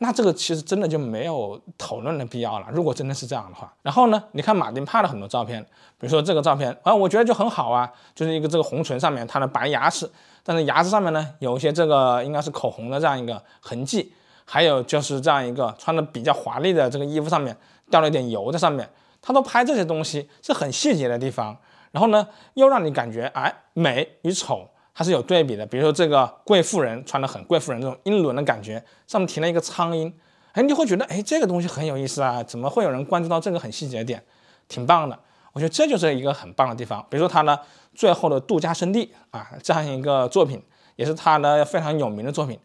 [0.07, 2.67] 那这个其实真的就没有讨论的必要了。
[2.71, 5.63] 如果真的是这样的话，然后呢，你看马丁帕的很多照片，
[5.99, 10.11] 比如说这个照片啊，我觉得就很好啊，就是一个这个红唇上面它的白牙齿，
[10.43, 14.13] 但是牙齿上面呢有一些这个应该是口红的这样一个痕迹，
[14.45, 17.57] 还有就是这样一个穿的比较华丽的这个衣服上面
[17.89, 18.87] 掉了一点油在上面，
[19.23, 21.57] 他都拍这些东西是很细节的地方，
[21.93, 24.69] 然后呢又让你感觉哎美与丑。
[24.95, 30.13] 它是有对比的，比如说这个贵妇人穿的很贵妇人这种英伦的感觉，上面停了一个苍蝇，
[30.53, 34.23] 哎，你会觉得哎这个东西很有意思啊，怎么会有人关注到这个很细节的点，
[34.69, 35.19] 挺棒的。
[35.53, 37.05] 我觉得这就是一个很棒的地方。
[37.11, 37.59] 比如说他呢
[37.95, 40.63] 最后的度假胜地啊这样一个作品，
[40.97, 42.59] 也是他的非常有名的作品。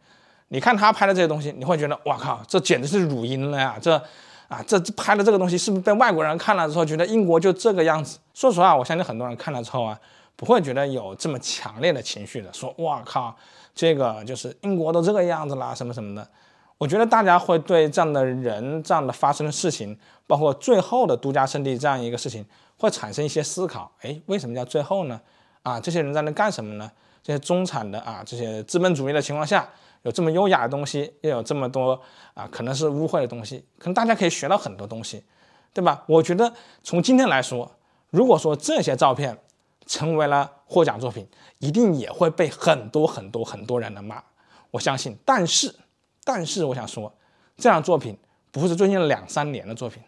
[0.49, 3.77] 你看他拍的这些东西，你会觉得哇靠，这简直是乳音了呀！
[3.79, 3.95] 这
[4.47, 8.17] 啊这拍的这个东西是不是被外国人看了之后觉得英国就这个样子？
[8.33, 9.99] 说实话，我相信很多人看了之后啊，
[10.39, 13.35] 不会觉得有这么强烈的情绪的，说哇靠，
[13.75, 16.25] 这个就是英国都这个样子啦，什么什么的。
[16.77, 22.45] 我觉得大家会对这样的人、这样的发生的事情，包括最后的度假胜地这样一个事情，
[22.77, 23.91] 会产生一些思考。
[23.99, 25.19] 哎，为什么叫最后呢？
[25.63, 26.89] 啊，这些人在那干什么呢？
[27.21, 29.69] 这些中产的啊，这些资本主义的情况下。
[30.03, 31.99] 有这么优雅的东西，又有这么多
[32.33, 35.21] 啊，可能是污秽的东西，可能大家可以学到很多东西，
[35.73, 36.05] 对吧？
[36.07, 37.69] 我觉得从今天来说，
[38.09, 39.37] 如果说这些照片
[39.89, 44.21] 成为了获奖作品，一定也会被很多很多很多人的骂，
[44.69, 45.17] 我相信。
[45.25, 45.73] 但是，
[46.23, 47.11] 但是我想说，
[47.57, 48.15] 这样作品
[48.51, 50.03] 不是最近两三年的作品，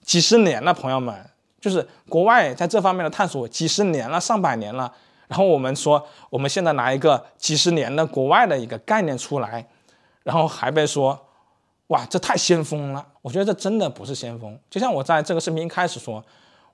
[0.00, 1.14] 几十年了，朋友们，
[1.60, 4.90] 就是国外在这方面的探索几十年了，上百年了。
[5.28, 9.68] 然后我们说，我们现在拿一个几十年的国外的一个概念出来，
[10.22, 11.28] 然后还被说，
[11.88, 13.06] 哇，这太先锋了。
[13.20, 14.58] 我觉得这真的不是先锋。
[14.70, 16.24] 就像我在这个视频一开始说，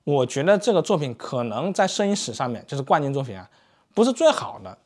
[0.03, 3.49] 我觉得这个作品可能在摄影史上面就是冠军作品啊，
[3.93, 4.77] 不是最好的。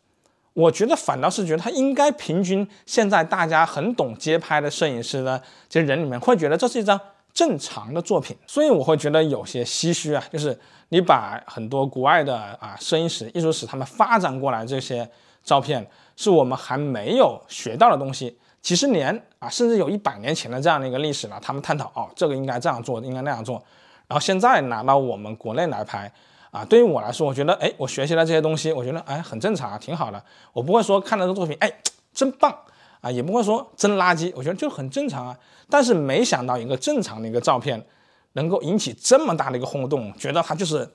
[0.53, 6.99] 我觉得反倒是觉得他应该平均现在大家很懂街拍的摄影师的这些人里面，会觉得这是一张
[7.33, 8.35] 正常的作品。
[8.47, 10.59] 所以我会觉得有些唏嘘啊，就是。
[10.89, 15.05] 你把很多国外的啊摄影史、艺术史他们发展过来这些
[15.43, 18.39] 照片，是我们还没有学到的东西。
[18.61, 23.61] 几十年啊，甚至有一百年前的这样的一个历史了，他们探讨哦，这个应该这样做，应该那样做。
[24.07, 26.11] 然后现在拿到我们国内来拍
[26.51, 30.23] 啊，对于我来说，我觉得哎，我学习了这些东西，我觉得哎很正常啊，挺好的。
[30.53, 31.71] 我不会说看到这个作品哎
[32.13, 32.55] 真棒
[33.01, 35.37] 啊，也不会说真垃圾，我觉得就很正常啊。
[35.69, 37.85] 但是没想到一个正常的一个照片。
[38.33, 40.87] 能够引起这么大的一个轰动，觉得它就是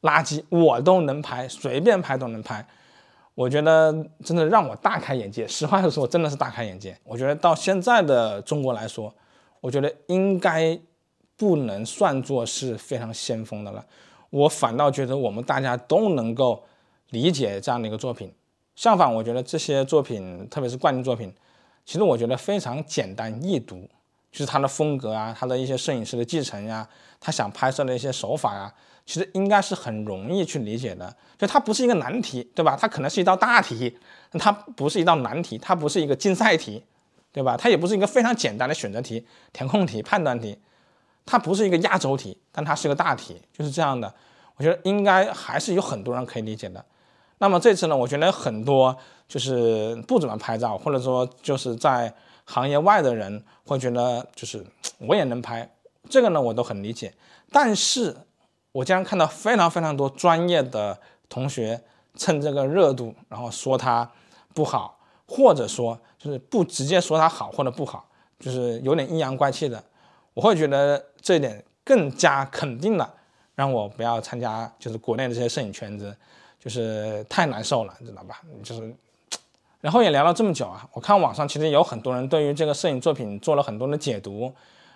[0.00, 2.66] 垃圾，我都能拍，随便拍都能拍。
[3.36, 3.94] 我觉得
[4.24, 5.46] 真的让我大开眼界。
[5.46, 6.98] 实话实说，真的是大开眼界。
[7.04, 9.14] 我觉得到现在的中国来说，
[9.60, 10.76] 我觉得应该
[11.40, 13.82] 不能算作是非常先锋的了。
[14.28, 16.62] 我反倒觉得我们大家都能够
[17.08, 18.30] 理解这样的一个作品。
[18.76, 21.32] 相反，我觉得这些作品，特别是冠军作品，
[21.86, 23.88] 其实我觉得非常简单易读。
[24.30, 26.86] 就是他的风格啊，他的一些摄影师的继承呀，
[27.18, 28.70] 他想拍摄的一些手法呀，
[29.06, 31.16] 其实应该是很容易去理解的。
[31.38, 32.76] 就它不是一个难题，对吧？
[32.78, 33.96] 它可能是一道大题，
[34.38, 36.84] 它不是一道难题，它不是一个竞赛题，
[37.32, 37.56] 对吧？
[37.56, 40.56] 它也不是一个非常简单的选择题、填空题、判断题，
[41.30, 44.12] 它不是一个压轴题，但它是个大题，就是这样的。
[44.56, 46.84] 我觉得应该还是有很多人可以理解的。
[47.38, 48.96] 那么这次呢，我觉得很多
[49.28, 52.12] 就是不怎么拍照，或者说就是在。
[52.46, 54.66] 行业外的人会觉得，就是
[54.98, 55.70] 我也能拍，
[56.08, 57.14] 这个呢我都很理解。
[57.52, 58.16] 但是，
[58.72, 61.80] 我竟然看到非常非常多专业的同学
[62.16, 64.10] 趁这个热度，然后说他
[64.52, 68.04] 不好，或者说就是不直接说他好或者不好，
[68.40, 69.80] 就是有点阴阳怪气的。
[70.34, 73.14] 我会觉得这一点更加肯定了，
[73.54, 76.16] 让我不要参加就是国内的这些摄影圈子，
[76.58, 78.40] 就是太难受了，你知道吧？
[78.62, 78.94] 就是。
[79.82, 84.52] 然后也聊了这么久啊，我看网上其实有很多人对于这个摄影作品做了很多的解读，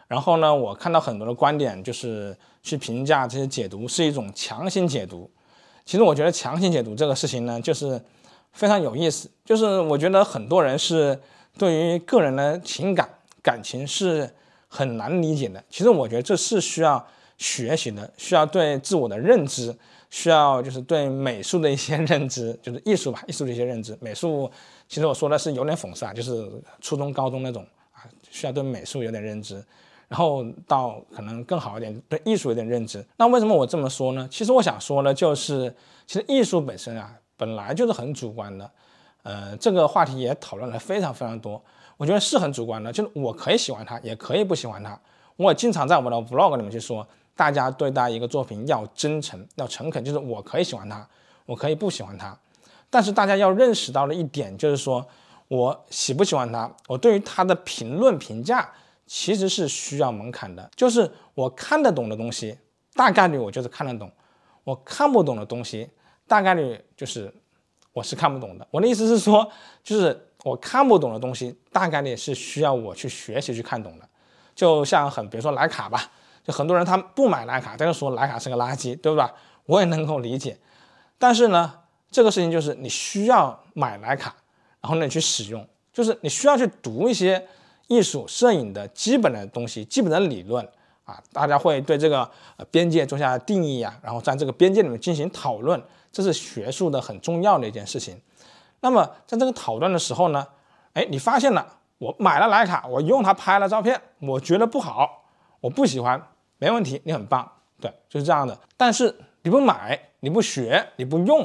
[0.07, 5.31] 然后呢，我看到很多的观点就是去评价这些解读是一种强行解读。
[5.87, 7.99] 其实我觉得强行解读这个事情呢，就是
[8.53, 11.19] 非常有意思，就是我觉得很多人是
[11.57, 13.09] 对于个人的情感
[13.43, 14.31] 感情是
[14.75, 15.63] 很难理解的。
[15.71, 17.07] 其实我觉得这是需要
[17.39, 19.75] 学习的，需要对自我的认知。
[20.11, 23.99] 需要就是对美术的一些认知， 就是艺术吧，艺术的一些认知。
[24.01, 24.49] 美术
[24.89, 26.49] 其实我说的是有点讽刺啊，就是
[26.81, 29.57] 初中、高中那种啊，需要对美术有点认知，
[30.07, 33.05] 然后到可能更好一点，对艺术有点认知。
[33.17, 34.29] 那为什么我这么说呢？
[34.31, 35.75] 其实我想说的就是，
[36.07, 38.71] 其实艺术本身啊，本来就是很主观的。
[39.25, 41.61] 呃，这个话题也讨论了非常非常多，
[41.97, 44.99] 我觉得是很主观的，就是我可以喜欢它，也可以不喜欢它。
[45.37, 47.07] 我经常在我的 vlog 里面去说。
[47.37, 51.05] 大家对待一个作品要真诚，要诚恳，就是我可以喜欢它，
[51.47, 52.39] 我可以不喜欢它，
[52.89, 55.05] 但是大家要认识到了一点，就是说
[55.49, 58.71] 我喜不喜欢它，我对于它的评论评价
[59.05, 62.57] 其实是需要门槛的，就是我看得懂的东西，
[62.95, 64.09] 大概率我就是看得懂；
[64.63, 65.91] 我看不懂的东西，
[66.29, 67.35] 大概率就是
[67.93, 68.65] 我是看不懂的。
[68.71, 69.51] 我的意思是说，
[69.83, 74.09] 就是我看不懂的东西，大概率是需要我去学习去看懂的。
[74.55, 76.09] 就像很，比如说徕卡吧。
[76.45, 79.33] 就很多人他不买徕卡，但是说徕卡是个垃圾，对吧？
[79.65, 80.59] 我也能够理解。
[81.19, 81.73] 但是呢，
[82.11, 84.37] 这个事情就是你需要买徕卡，
[84.83, 87.43] 然后呢你去使用，就是你需要去读一些
[87.87, 90.63] 艺术摄影的基本的东西、基本的理论
[91.05, 92.31] 啊，大家会对这个
[92.71, 98.21] 边界做下定义啊，然后在这个边界里面进行讨论，这是学术的很重要的一件事情。
[98.85, 100.47] 那么在这个讨论的时候呢，
[100.93, 101.67] 哎，你发现了，
[101.97, 105.25] 我买了徕卡，我用它拍了照片，我觉得不好，
[105.63, 106.23] 我不喜欢，
[106.59, 108.59] 没问题，你很棒，对，就是这样的。
[108.77, 111.39] 但是你不买，你不学，你不用，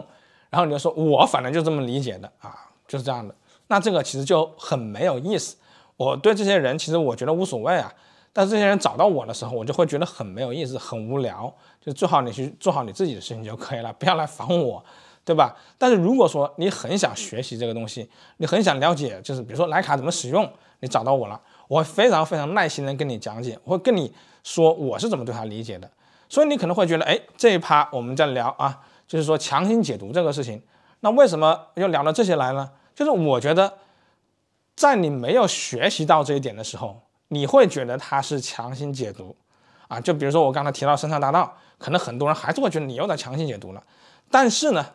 [0.50, 2.54] 然后你就说我反正就这么理解的啊，
[2.86, 3.34] 就是这样的。
[3.68, 5.56] 那这个其实就很没有意思。
[5.96, 7.94] 我对这些人其实我觉得无所谓啊，
[8.34, 11.54] 但是这些人找到我的时候，我就会觉得很没有意思，很无聊。
[11.80, 14.84] 就最好你去做好你自己的事情就可以了，不要来烦我，
[15.30, 15.56] 对吧？
[15.78, 24.12] 但是如果说你很想学习这个东西，你很想了解，就是比如说徕卡怎么使用，你找到我了，我会非常非常耐心的跟你讲解，我会跟你
[24.44, 25.88] 说我是怎么对它理解的。
[26.28, 30.64] 所以你可能会觉得，哎，这一趴我们在聊啊，就是说强行解读这个事情，
[31.02, 32.72] 那为什么要聊到这些来呢？
[32.96, 33.72] 就是我觉得，
[34.76, 39.36] 在你没有学习到这一点的时候，你会觉得它是强行解读，
[39.88, 43.84] 啊，就比如说我刚才提到《深山大道》，可能很多人还是会觉得你又在强行解读了。
[44.32, 44.86] 但是呢，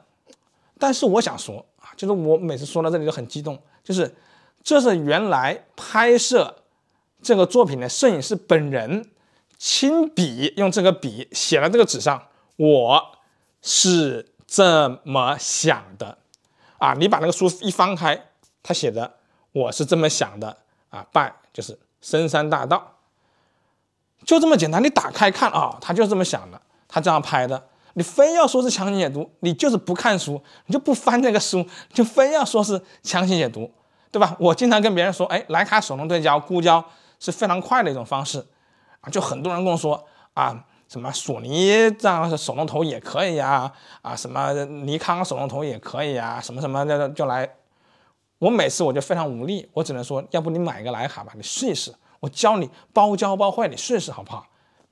[0.84, 4.14] 但是我想说啊，就是我每次说到这里就很激动，就是
[4.62, 6.56] 这是原来拍摄
[7.22, 9.10] 这个作品的摄影师本人
[9.56, 13.16] 亲笔用这个笔写了这个纸上，我
[13.62, 16.18] 是这么想的。
[16.76, 18.26] 啊，你把那个书一翻开，
[18.62, 19.14] 他写的
[19.52, 20.58] 我是这么想的
[20.90, 22.96] 啊，拜就是深山大道，
[24.26, 24.84] 就这么简单。
[24.84, 27.68] 你打开看啊，他就是这么想的，他这样拍的。
[27.94, 33.70] 你非要说是强行解读，你就是不看书，你就不翻那个书，就非要说是强行解读，
[34.12, 34.36] 对吧？
[34.38, 36.84] 我经常跟别人说，哎，徕卡手动对焦、固焦
[37.18, 38.46] 是非常快的一种方式
[39.00, 40.04] 啊，就很多人跟我说
[40.34, 40.64] 啊。
[40.86, 47.48] 什么索尼这样手动头也可以呀，啊，什么尼康手动头也可以呀，什么什么的就来。
[48.38, 54.46] 我每次我就非常无力，我只能说，要不你买一个徕卡吧，你试一试，我教你包教包会，你试试好不好？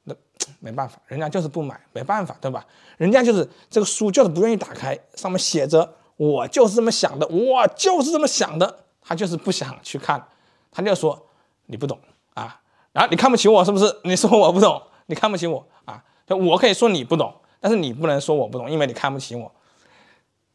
[0.05, 0.15] 那
[0.61, 2.65] 没办法，人家就是不买，没办法，对吧？
[2.97, 10.23] 人家就是这个书就是不愿意打开，上面写着我就是这么想的，我就是这么想的，他就是不想去看，
[10.71, 11.27] 他就说
[11.67, 11.99] 你不懂
[12.35, 12.61] 啊，
[12.93, 13.97] 然后你看不起我是不是？
[14.05, 16.03] 你说我不懂，你看不起我啊。
[16.29, 19.53] 我可以说你不懂，但是你不能说我不懂，因为你看不起我。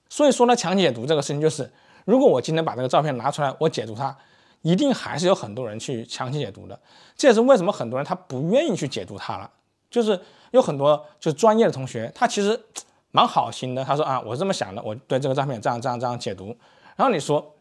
[0.09, 1.71] 所以说呢，强解读这个事情就是，
[2.05, 4.17] 如果我今天把这个照片拿出来，我解读它，
[4.61, 6.79] 一定还是有很多人去强行解读的。
[7.15, 9.49] 这也是为什么很多人他不愿意去解读它了。
[9.89, 10.19] 就是
[10.51, 12.59] 有很多就是专业的同学，他其实
[13.11, 16.55] 蛮好心的，他说啊，我是这么想的，我对这个照片这样这样这样解读。
[16.95, 17.53] 然后你说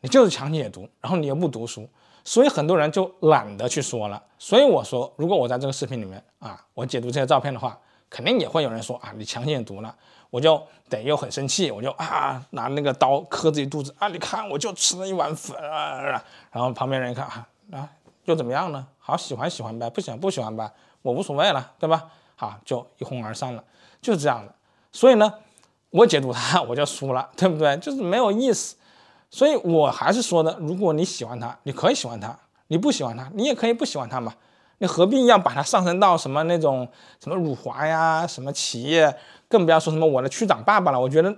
[0.00, 1.88] 你就是强行解读，然后你又不读书。
[2.22, 4.22] 所以很多人就懒得去说了。
[4.38, 7.78] 所以我说，如果我在这个视频里面啊，我解读这些照片的话，
[8.10, 9.94] 肯定也会有人说啊，你强行解读了，
[10.28, 17.88] 我就得又很生气，我就啊拿那个刀磕自己肚子啊，你看我就吃了一碗粉啊，然后旁边人一看啊啊，
[18.24, 18.86] 又怎么样呢？
[18.98, 20.70] 好喜欢喜欢呗，不喜欢不喜欢呗，
[21.02, 22.10] 我无所谓了，对吧？
[22.34, 23.62] 好，就一哄而散了，
[24.02, 24.52] 就是这样的。
[24.92, 25.32] 所以呢，
[25.90, 27.76] 我解读它我就输了，对不对？
[27.76, 28.76] 就是没有意思。
[29.30, 32.30] 所以我还是说的，如果你喜欢他，你可以喜欢他；
[32.66, 34.34] 你不喜欢他，你也可以不喜欢他嘛。
[34.80, 36.88] 你何必要把它上升到什么那种
[37.22, 39.14] 什么辱华呀、什么企业，
[39.46, 40.98] 更不要说什么我的区长爸爸了。
[40.98, 41.34] 我觉得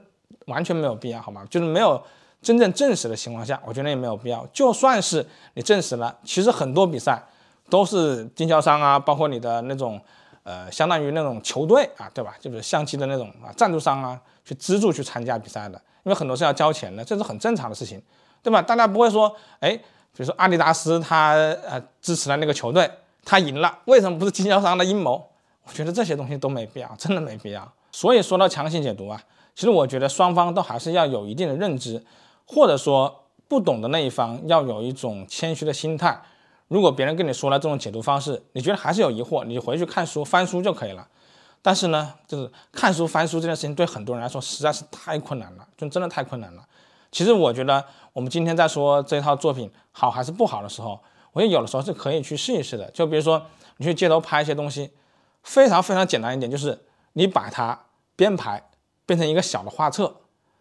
[0.47, 1.45] 完全没有必要，好吗？
[1.51, 2.01] 就是没有
[2.41, 4.47] 真正证实的情况下，我觉得也没有必要。
[4.53, 7.21] 就算是你证实了，其实很多比赛
[7.69, 10.01] 都是经销商啊，包括你的那种
[10.45, 12.35] 呃，相当于那种球队啊，对吧？
[12.41, 15.81] 就是相机的那种啊，赞助商啊，去资助去参加比赛的。
[16.05, 18.01] 因为很多是要交钱的，这是很正常的事情，
[18.43, 18.63] 对吧？
[18.63, 22.91] 大家不会说，哎，比如说阿迪达斯他呃支持了那个球队，
[23.25, 25.29] 他赢了，为什么不是经销商的阴谋？
[25.65, 27.73] 我觉得这些东西都没必要，真的没必要。
[27.93, 29.23] 所以说到强行解读啊，
[29.55, 32.05] 其实我觉得双方都还是要有一定的认知，
[32.47, 36.21] 或者说不懂的那一方要有一种谦虚的心态。
[36.69, 41.07] 如果别人跟你说了这种解读方式，你觉得还是有疑惑，你回去看书翻书就可以了。
[41.61, 46.65] 但是呢，就是看书翻书这件事情，对很多人来说实在是太困难了，就真的太困难了。
[47.13, 50.99] 其实我觉得，我们今天在说这套作品好还是不好的时候，
[51.33, 52.91] 我觉得有的时候是可以去试一试的。
[52.91, 53.45] 就比如说，
[53.79, 54.91] 你去街头拍一些东西，
[55.43, 56.79] 非常非常简单一点，就是
[57.15, 57.79] 你把它
[58.15, 58.63] 编排
[59.07, 60.15] 变成一个小的画册，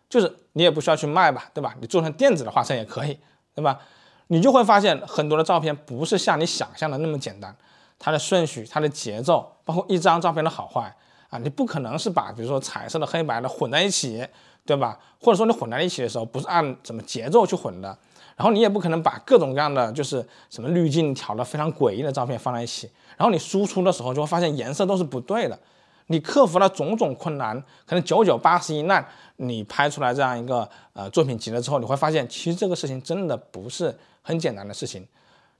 [0.09, 1.75] 就是你也不需要去卖吧，对吧？
[1.79, 3.19] 你做成电子的画册也可以，
[3.53, 3.79] 对吧？
[4.27, 7.55] 你就会发现很多的照片不是像你想象的那么简单。
[8.03, 10.95] 它的顺序、它的节奏，包括一张照片的好坏
[11.29, 14.25] 啊，你不可能是把比如说彩色的、黑白的混在一起，
[14.65, 14.97] 对吧？
[15.19, 17.95] 或者说你混在一起的时候不是按什么节奏去混的，
[18.35, 25.59] 然后你也不可能把各种各样的就是什么滤镜调的非常诡异的照片放在一起，然后你输出的时候就会发现颜色都是不对的。
[26.07, 29.05] 你克服了种种困难，可能九九八十一难，
[29.37, 35.07] 你拍出来这样一个呃作品集了之后，你会发现其实这个事情真的不是很简单的事情。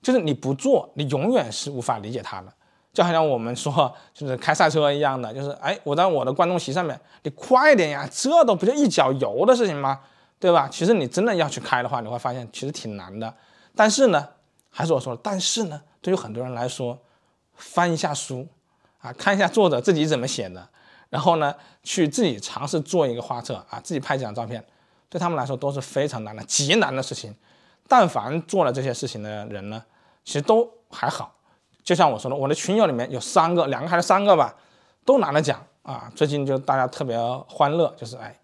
[0.02, 2.48] 就是你不做，你永远是无法理解它的。
[2.92, 10.02] 就好像我们说，就是开赛车一样的，就是哎，我在我的观众席上面，你快点呀，这都不就一脚油的事情吗？
[10.42, 10.68] 对吧？
[10.68, 13.32] 其实你真的要去开的话，你会发现其实挺难的。
[13.76, 14.28] 但是呢，
[14.72, 16.98] 还是我说的，但是呢，对于很多人来说，
[17.54, 18.48] 翻一下书
[19.02, 20.68] 啊，看一下作者自己怎么写的，
[21.10, 24.66] 然后呢，去自己尝试做一个画册啊，自己拍几张照片，
[25.10, 27.36] 对他们来说都是非常难的、极难的事情。
[27.88, 29.86] 但凡做了这些事情的人呢，
[30.26, 31.36] 其实都还好。
[31.84, 34.56] 就像我说的，我的群友里面有三个，两个还是三个吧，
[35.06, 36.12] 都拿了奖啊。
[36.16, 37.16] 最近就大家特别
[37.48, 38.36] 欢乐，就是哎，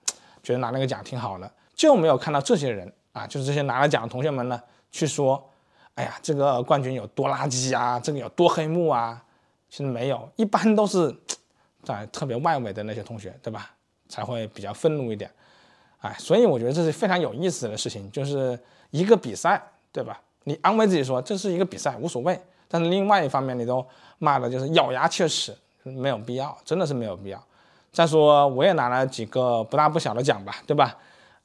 [0.43, 1.51] 觉得拿那个奖挺好的。
[1.77, 4.61] 就没有看到这些人啊，就是这些拿了奖的同学们呢，
[4.91, 5.49] 去说，
[5.93, 9.23] 哎呀，这个冠军有多垃圾啊，这个有多黑幕啊。
[9.69, 11.13] 其实没有，一般都是
[11.83, 13.69] 在特别外围的那些同学，对吧？
[14.07, 15.29] 才会比较愤怒一点。
[15.99, 18.57] 哎，所以我觉得这是非常有意思的事情，就是
[18.91, 19.61] 一个比赛，
[19.91, 20.21] 对吧？
[20.45, 22.39] 你安慰自己说这是一个比赛，无所谓。
[22.69, 23.85] 但是另外一方面，你都
[24.19, 25.53] 骂的就是咬牙切齿，
[25.83, 27.43] 没有必要，真的是没有必要。
[27.91, 30.95] 再说我也拿了几个不大不小的奖吧，对吧？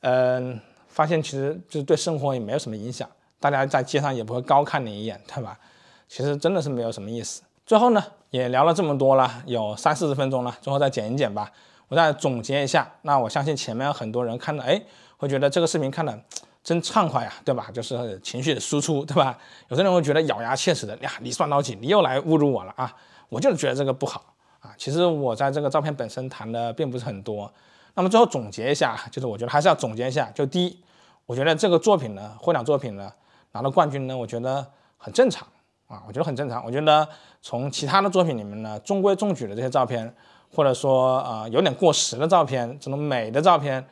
[0.02, 3.08] 嗯，发现其实就是对生活也没有什么影响，
[3.40, 5.58] 大家在街上也不会高看你一眼，对吧？
[6.06, 7.42] 其实真的是没有什么意思。
[7.66, 11.50] 最后呢，也聊了这么多了，有三四十分钟了，最后再剪一剪吧。
[11.88, 14.80] 我再总结一下，那我相信前面很多人看到，哎，
[15.16, 16.20] 会觉得这个视频看的。
[16.64, 17.68] 真畅快呀，对吧？
[17.74, 19.36] 就是情绪的输出，对吧？
[19.66, 21.76] 有些人会觉得咬牙切齿的，呀，你算老几？
[21.80, 22.94] 你又来侮辱我了啊！
[23.28, 24.22] 我就是觉得这个不好
[24.60, 24.70] 啊。
[24.78, 27.52] 其实我在这个照片本身谈的并不是很多。
[27.94, 30.30] 那么最后总结一下，就是我觉得还是要总结一下。
[30.34, 30.78] 就第一，
[31.26, 33.12] 我觉得这个作品呢，获奖作品呢，
[33.52, 34.66] 拿到冠军呢，我觉得
[34.96, 35.46] 很正常
[35.88, 36.64] 啊，我觉得很正常。
[36.64, 37.08] 我觉得
[37.40, 40.14] 从其他的作品里面呢，中规中矩的这些照片，
[40.54, 43.84] 或者说啊有点过时的照片，这种美的照片。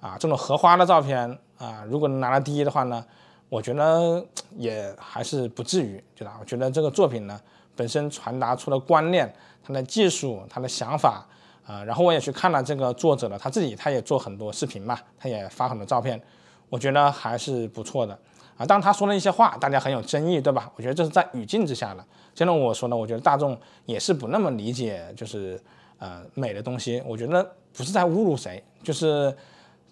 [0.00, 1.28] 啊，这种荷花的照片
[1.58, 3.04] 啊，如果能拿到第一的话呢，
[3.48, 4.24] 我觉得
[4.56, 6.36] 也还是不至于，对吧？
[6.38, 7.36] 我觉得这个作品呢，
[7.74, 11.26] 本身传达出的观念、它的技术、它的想法
[11.68, 16.20] 啊，然后我也去看了这个作者的他自己，他也做很多视频嘛，他也发很多照片，
[16.70, 18.18] 我觉得还是不错的
[18.56, 18.64] 啊。
[18.64, 20.72] 当他说了一些话，大家很有争议，对吧？
[20.76, 22.04] 我觉得这是在语境之下的。
[22.34, 25.62] 就像我说呢，我觉得大众也是不那么理解，就是
[25.98, 29.36] 呃美的东西，我觉得不是在侮辱谁，就是。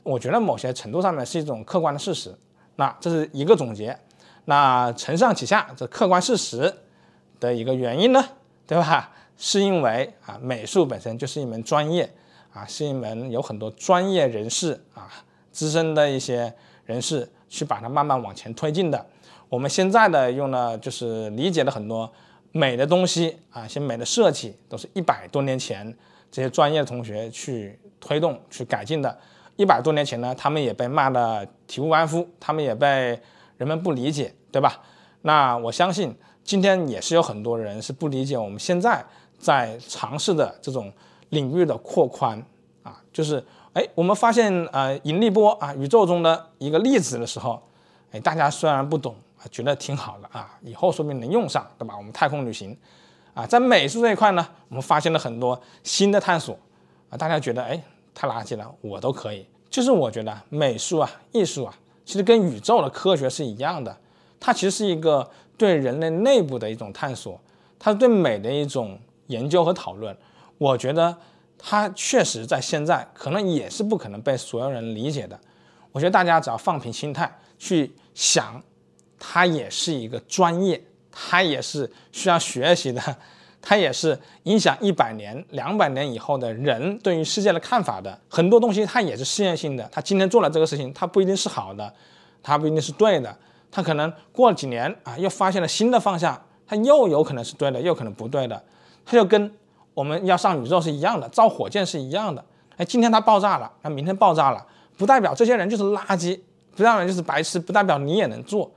[0.02, 2.32] 我觉得某些程度上面是一种客观的事实，
[2.76, 3.98] 那这是一个总结。
[4.44, 6.72] 那承上启下，这客观事实
[7.40, 8.24] 的一个原因呢，
[8.68, 9.10] 对吧？
[9.38, 12.10] 是因为啊，美术本身就是一门专业
[12.52, 15.08] 啊，是一门有很多专业人士啊，
[15.52, 16.52] 资深的一些
[16.84, 19.06] 人士去把它慢慢往前推进的。
[19.48, 22.10] 我们现在的用的就是理解的很多
[22.52, 25.94] 美的东西啊，一些美的设计，都是一百多年前
[26.30, 29.16] 这些专业同学去推动、去改进的。
[29.56, 33.18] 一百多年前呢，他们也被骂得体无完肤，他们也被
[33.56, 34.82] 人们不理解，对吧？
[35.22, 36.14] 那我相信
[36.44, 39.04] 今天也是有很多人是不理解我们现在
[39.38, 40.92] 在尝试的这种
[41.30, 42.42] 领域的扩宽
[42.82, 47.62] 啊，就是哎，我们发现呃引力波啊，宇宙中的一个粒子的时候，
[48.12, 51.96] 哎，大家虽然不懂啊，觉得挺好的啊，以后说不定能用上，对吧？
[51.96, 52.76] 我们太空旅行
[53.34, 56.58] 啊，在美术这一块呢，我们发现了很多新的探索
[57.10, 57.82] 啊，大家觉得哎。
[58.18, 59.46] 太垃圾了，我都可以。
[59.68, 63.94] 就是我觉得美术啊、艺术啊，其实跟宇宙的科学是一样的，
[64.40, 65.28] 它其实是一个
[65.58, 67.38] 对人类内部的一种探索，
[67.78, 68.98] 它是对美的一种
[69.28, 70.16] 研究和讨论。
[70.58, 71.16] 我觉得
[71.58, 75.38] 它确实在现在可能也是不可能被所有人理解的。
[75.92, 78.62] 我觉得大家只要放平心态去想，
[79.18, 83.16] 它也是一个专业，它也是需要学习的。
[83.68, 89.88] 它也是影响一百年、两百年以后的人对于世界的看法的很多东西，它也是试验性的。
[89.90, 91.92] 它今天做了这个事情，它不一定是好的，
[92.44, 93.36] 它不一定是对的。
[93.72, 98.62] 它可能过了几年啊，又发现了新的方向，它又有可能是对的，又可能不对的。
[99.06, 99.50] 它就跟
[99.94, 102.44] 我们要上宇宙是一样的，造火箭是一样的。
[102.76, 104.66] 哎，今天它爆炸了，那明天爆炸了，
[104.98, 106.38] 不代表这些人就是垃圾，
[106.74, 108.70] 不代表就是白痴，不代表你也能做。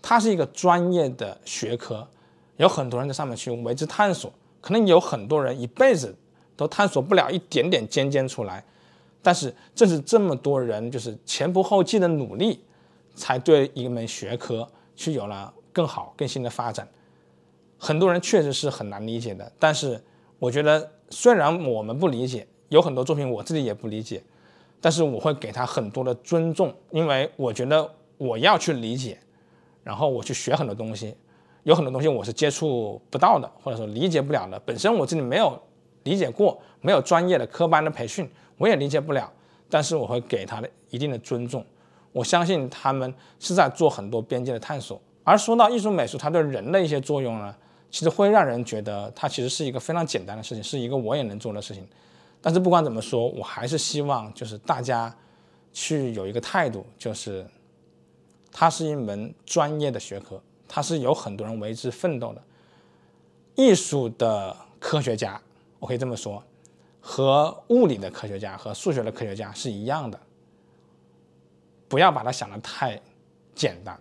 [0.00, 2.08] 它是一个专业的学科。
[2.56, 6.16] 有很多人在上面去为之探索，可能有很多人一辈子
[6.56, 8.64] 都探索不了一点点尖尖出来，
[9.22, 12.60] 但是正是这么多人就是前仆后继的努力，
[13.14, 16.88] 才对一门学科去有了更好更新的发展。
[17.78, 20.02] 很多人确实是很难理解的，但是
[20.38, 24.22] 我觉得虽然我们不理解，有很多作品我自己也不理解，
[24.80, 29.18] 但是我会给他很多的尊重，因为我觉得我要去理解，
[29.82, 31.14] 然后我去学很多东西。
[31.64, 34.58] 有很多东西我是接触不到的，或者说理解不了的。
[34.60, 35.60] 本身我自己没有
[36.04, 38.26] 理解过，没有专业的科班的培训，
[38.56, 39.30] 我也理解不了。
[39.68, 41.62] 但是我会给他的一定的尊重。
[42.10, 47.54] 我相信他们是在做很多边界的探索，而说到艺术美术，它对人的一些作用呢，
[47.90, 51.86] 其实会让人觉得它其实是一个非常简单的事情，是一个我也能做的事情。
[52.40, 55.14] 但是不管怎么说，我还是希望就是大家
[55.72, 57.46] 去有一个态度，就是
[58.52, 62.42] 它是一门专业的学科，它是有很多人为之奋斗的。
[63.56, 65.40] 艺术的科学家，
[65.80, 66.40] 我可以这么说，
[67.00, 70.20] 和物理的科学家和数学的科学家是一样的。
[71.88, 73.00] 不要把它想得太
[73.54, 73.98] 简单。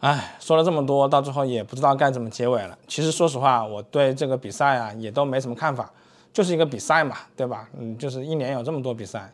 [0.00, 2.78] 哎，说了这么多，到最后也不知道该怎么结尾了。
[2.88, 5.92] 其实说实话，我对这个比赛啊也都没什么看法，
[6.32, 7.68] 就是一个比赛嘛，对吧？
[7.78, 9.30] 嗯，就是一年有这么多比赛，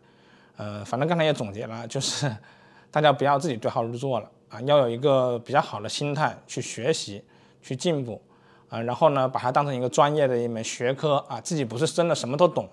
[0.57, 2.29] 呃，反正刚才也总结了，就是
[2.91, 7.23] 大家不要自己对号入座了啊，要有一个比较好的心态去学习、
[7.63, 8.21] 去进步
[8.69, 12.69] 啊，然后呢，把它当成一个专业的一门学科啊，自己不是真的什么都懂，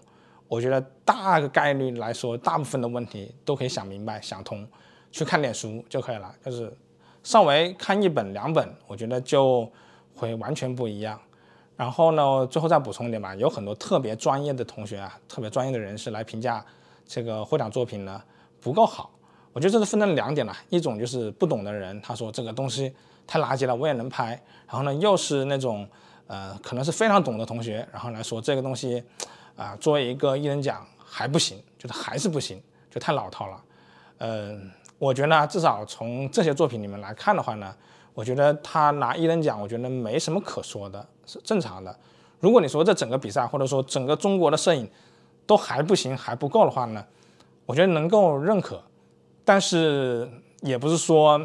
[0.47, 4.67] 我觉得大概率来说，大部分的问题都可以想明白、想通，
[5.11, 6.75] 去看点书就可以了，就是。
[7.23, 9.67] 稍微看一本两本，我觉得就
[10.13, 11.19] 会完全不一样。
[11.75, 16.63] 然后呢，最后再补充一点吧，有很多特别专业的同学啊，特别专业的人士来评价
[17.07, 18.21] 这个获奖作品呢
[18.61, 19.09] 不够好。
[19.53, 22.93] 我觉得这是分成两点了，一种就是不懂的人，他说这个东西
[23.25, 24.39] 太垃圾了，我也能拍。
[24.67, 25.87] 然后呢，又是那种
[26.27, 29.03] 呃可能是非常懂的同学，然后来说这个东西
[29.55, 32.61] 啊作为一个艺人奖还不行，就是还是不行，
[32.91, 33.63] 就太老套了。
[34.19, 34.71] 嗯。
[35.03, 37.75] 我觉得至少从这些作品里面来看的话呢，
[38.13, 41.93] 我觉得他拿一等奖，我觉得没什么可说的，是正常的。
[42.39, 44.89] 如果你说这整个比赛或者说整个中国的摄影
[45.45, 47.05] 都还不行还不够的话呢，
[47.65, 48.81] 我觉得能够认可，
[49.43, 50.29] 但是
[50.61, 51.37] 也不是说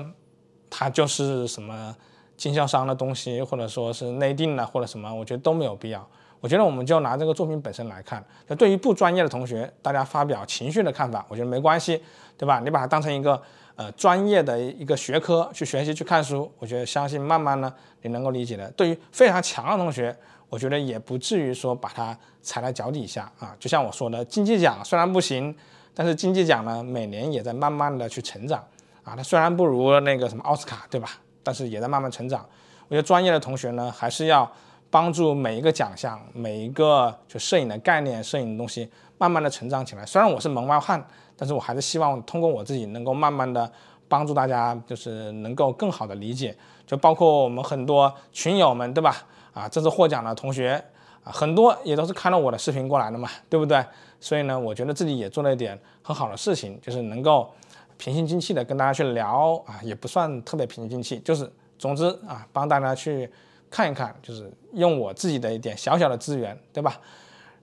[0.71, 1.97] 它就是什么
[2.37, 6.09] 经销商的东西，或者说是内定的或者什么，我觉得都没有必要。
[6.41, 12.01] 我觉得我们就拿这个作品本身来看，那对于不专业的同学，大家发表情绪的看法，我觉得没关系，
[12.37, 12.61] 对吧？
[12.61, 13.41] 你把它当成一个
[13.75, 17.73] 呃专业的一个学科去学习去看书，我觉得相信慢慢呢
[18.03, 18.71] 你能够理解的。
[18.77, 20.17] 对于非常强的同学，
[20.49, 23.57] 我觉得也不至于说把它踩在脚底下啊。
[23.59, 25.53] 就像我说的，金鸡奖虽然不行，
[25.93, 28.65] 但是金鸡奖呢每年也在慢慢的去成长
[29.03, 29.15] 啊。
[29.17, 31.11] 它虽然不如那个什么奥斯卡，对吧？
[31.43, 32.47] 但是也在慢慢成长。
[32.87, 34.49] 我觉得专业的同学呢还是要。
[34.91, 40.07] 帮助每一个奖项，每一个就摄影的概念、摄影的东西，慢慢的成长起来。
[40.07, 43.71] 虽然我是门外汉，但是我还是希望通过我自己，能够慢慢的
[44.09, 46.57] 帮助大家，就是能够更好的理解。
[46.87, 49.15] 就包括我们很多群友们，对吧？
[49.53, 50.83] 啊，这次获奖的同学
[51.23, 53.85] 啊，很多也都是看了我的视频过来的嘛，对不对？
[54.19, 57.53] 所以呢，我觉得自己也做了一点很好的事情，就是能够
[57.99, 63.31] 平心静气的跟大家去聊啊，也不算特别平心静气，就是总之啊，帮大家去。
[63.71, 66.99] 看一看，就是用我自己的一点小小的资源，对吧？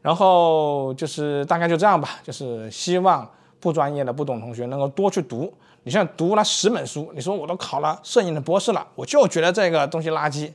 [0.02, 3.28] 然后就是大概就这样吧，就是希望
[3.60, 5.52] 不专业的、不懂同学能够多去读。
[5.82, 10.52] 你像读了十本书，你说我都考了摄影的博士了，我就觉得这个东西垃圾。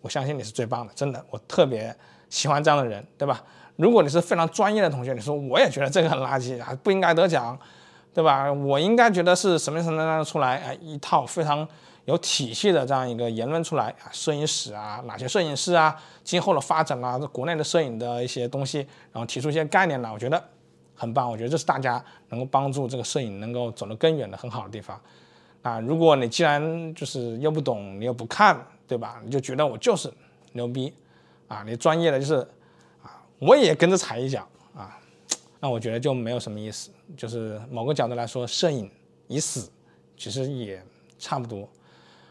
[0.00, 1.94] 我相信你是最棒的，真的，我特别
[2.30, 3.42] 喜欢这样的人，对吧？
[3.76, 7.58] 如果你是非常专业的同学，你说我也觉得这个很垃圾，还不应该得奖，
[8.14, 8.50] 对吧？
[8.50, 10.56] 我应该觉得是什么什么样的出来？
[10.58, 11.68] 哎，一套非常。
[12.08, 15.94] 有体系的这样一个言论出来啊，摄影史啊，哪些摄影师啊，
[16.24, 18.78] 今后的发展啊，这国内的摄影的一些东西，
[19.12, 20.42] 然后提出一些概念来，我觉得
[20.94, 21.30] 很棒。
[21.30, 24.98] 我觉得这是大家能够帮助这个摄影能够走得更远的很好的地方。
[25.60, 29.20] 啊，如果你既然就是又不懂，你又不看，对吧？
[29.22, 30.10] 你就觉得我就是
[30.52, 30.90] 牛逼
[31.46, 32.36] 啊，你专业的就是
[33.02, 34.98] 啊，我也跟着踩一脚啊，
[35.60, 36.90] 那我觉得就没有什么意思。
[37.18, 38.90] 就是某个角度来说，摄影
[39.26, 39.70] 已死，
[40.16, 40.82] 其实也
[41.18, 41.68] 差不多。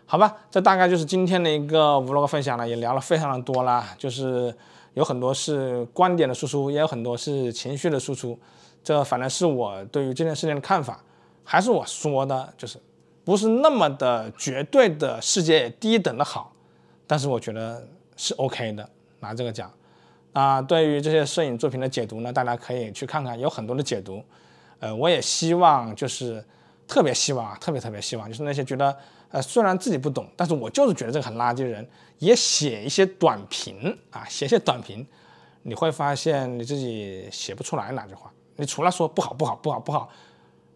[0.09, 4.55] 好吧，这大概就是今天的一个 vlog 分享了，也聊了非常的多啦，就是
[4.93, 8.39] 有很多是观点的输出，也有很多是情绪的输出，
[8.81, 11.03] 这反正是我对于这件事情的看法，
[11.43, 12.79] 还是我说的，就是
[13.25, 16.53] 不是那么的绝对的世界第一等的好，
[17.05, 17.85] 但是我觉得
[18.15, 18.89] 是 OK 的，
[19.19, 19.69] 拿这个讲。
[20.31, 24.23] 啊，对于这些摄影作品的解读呢，大家可以去看看，有很多的解读，
[24.79, 26.41] 呃，我也希望就是
[26.87, 28.97] 特别希望啊，特别特别希望，就是那些觉得。
[29.29, 31.87] 呃，虽然自己不懂，但是我就是觉得这个很垃圾的人，
[32.19, 35.05] 也写一些短评啊，写一些短评，
[35.63, 38.31] 你会发现你自己写不出来哪句话。
[38.55, 40.09] 你除了说不好不好不好不好，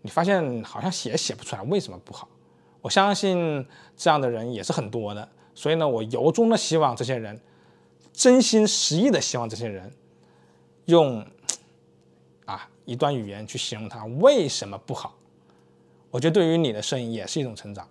[0.01, 2.27] 你发现好像写写不出来，为什么不好？
[2.81, 7.39] 我相信这样的人也是很多的，所以呢，我由衷的希望这些人，
[8.11, 9.91] 真心实意的希望这些人，
[10.85, 11.25] 用
[12.45, 15.15] 啊一段语言去形容他为什么不好。
[16.09, 17.87] 我觉得对于你的摄影也是一种成长。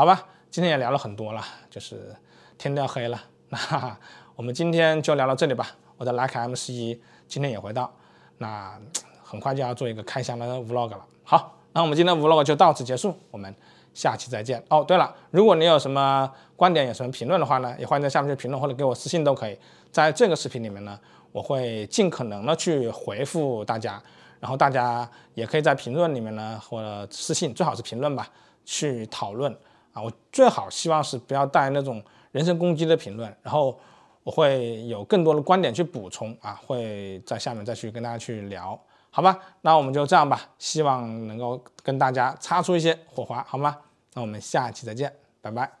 [0.00, 2.16] 好吧，今天也聊了很多了，就是
[2.56, 3.94] 天都要黑了， 那
[4.34, 5.76] 我们今天就聊到这里吧。
[5.98, 6.98] 我的徕卡 M 十一
[7.28, 7.92] 今天也回到，
[8.38, 8.80] 那
[9.22, 11.04] 很快就要做一个开箱的 vlog 了。
[11.22, 13.54] 好，那我们今天 vlog 就到此结束，我们
[13.92, 14.64] 下期再见。
[14.70, 19.58] 哦，对了，如果你有什么观点、有什么评论的话呢，也欢迎在下面去评论或者给我私信都可以。
[19.92, 20.98] 在这个视频里面呢，
[21.30, 24.02] 我会尽可能的去回复大家，
[24.40, 28.26] 然后大家也可以在评论里面呢或者私信，最好是评论吧，
[28.64, 29.54] 去讨论
[29.92, 30.02] 啊。
[30.02, 33.78] 我最好希望是不要带那种人身攻击的评论，然后
[34.22, 38.78] 我会有更多的观点去补充啊，会在下面再去跟大家去聊。
[39.10, 43.76] 好吧，那我们就这样吧，希望能够跟大家擦出一些火花，好吗？
[44.14, 45.79] 那我们下期再见，拜拜。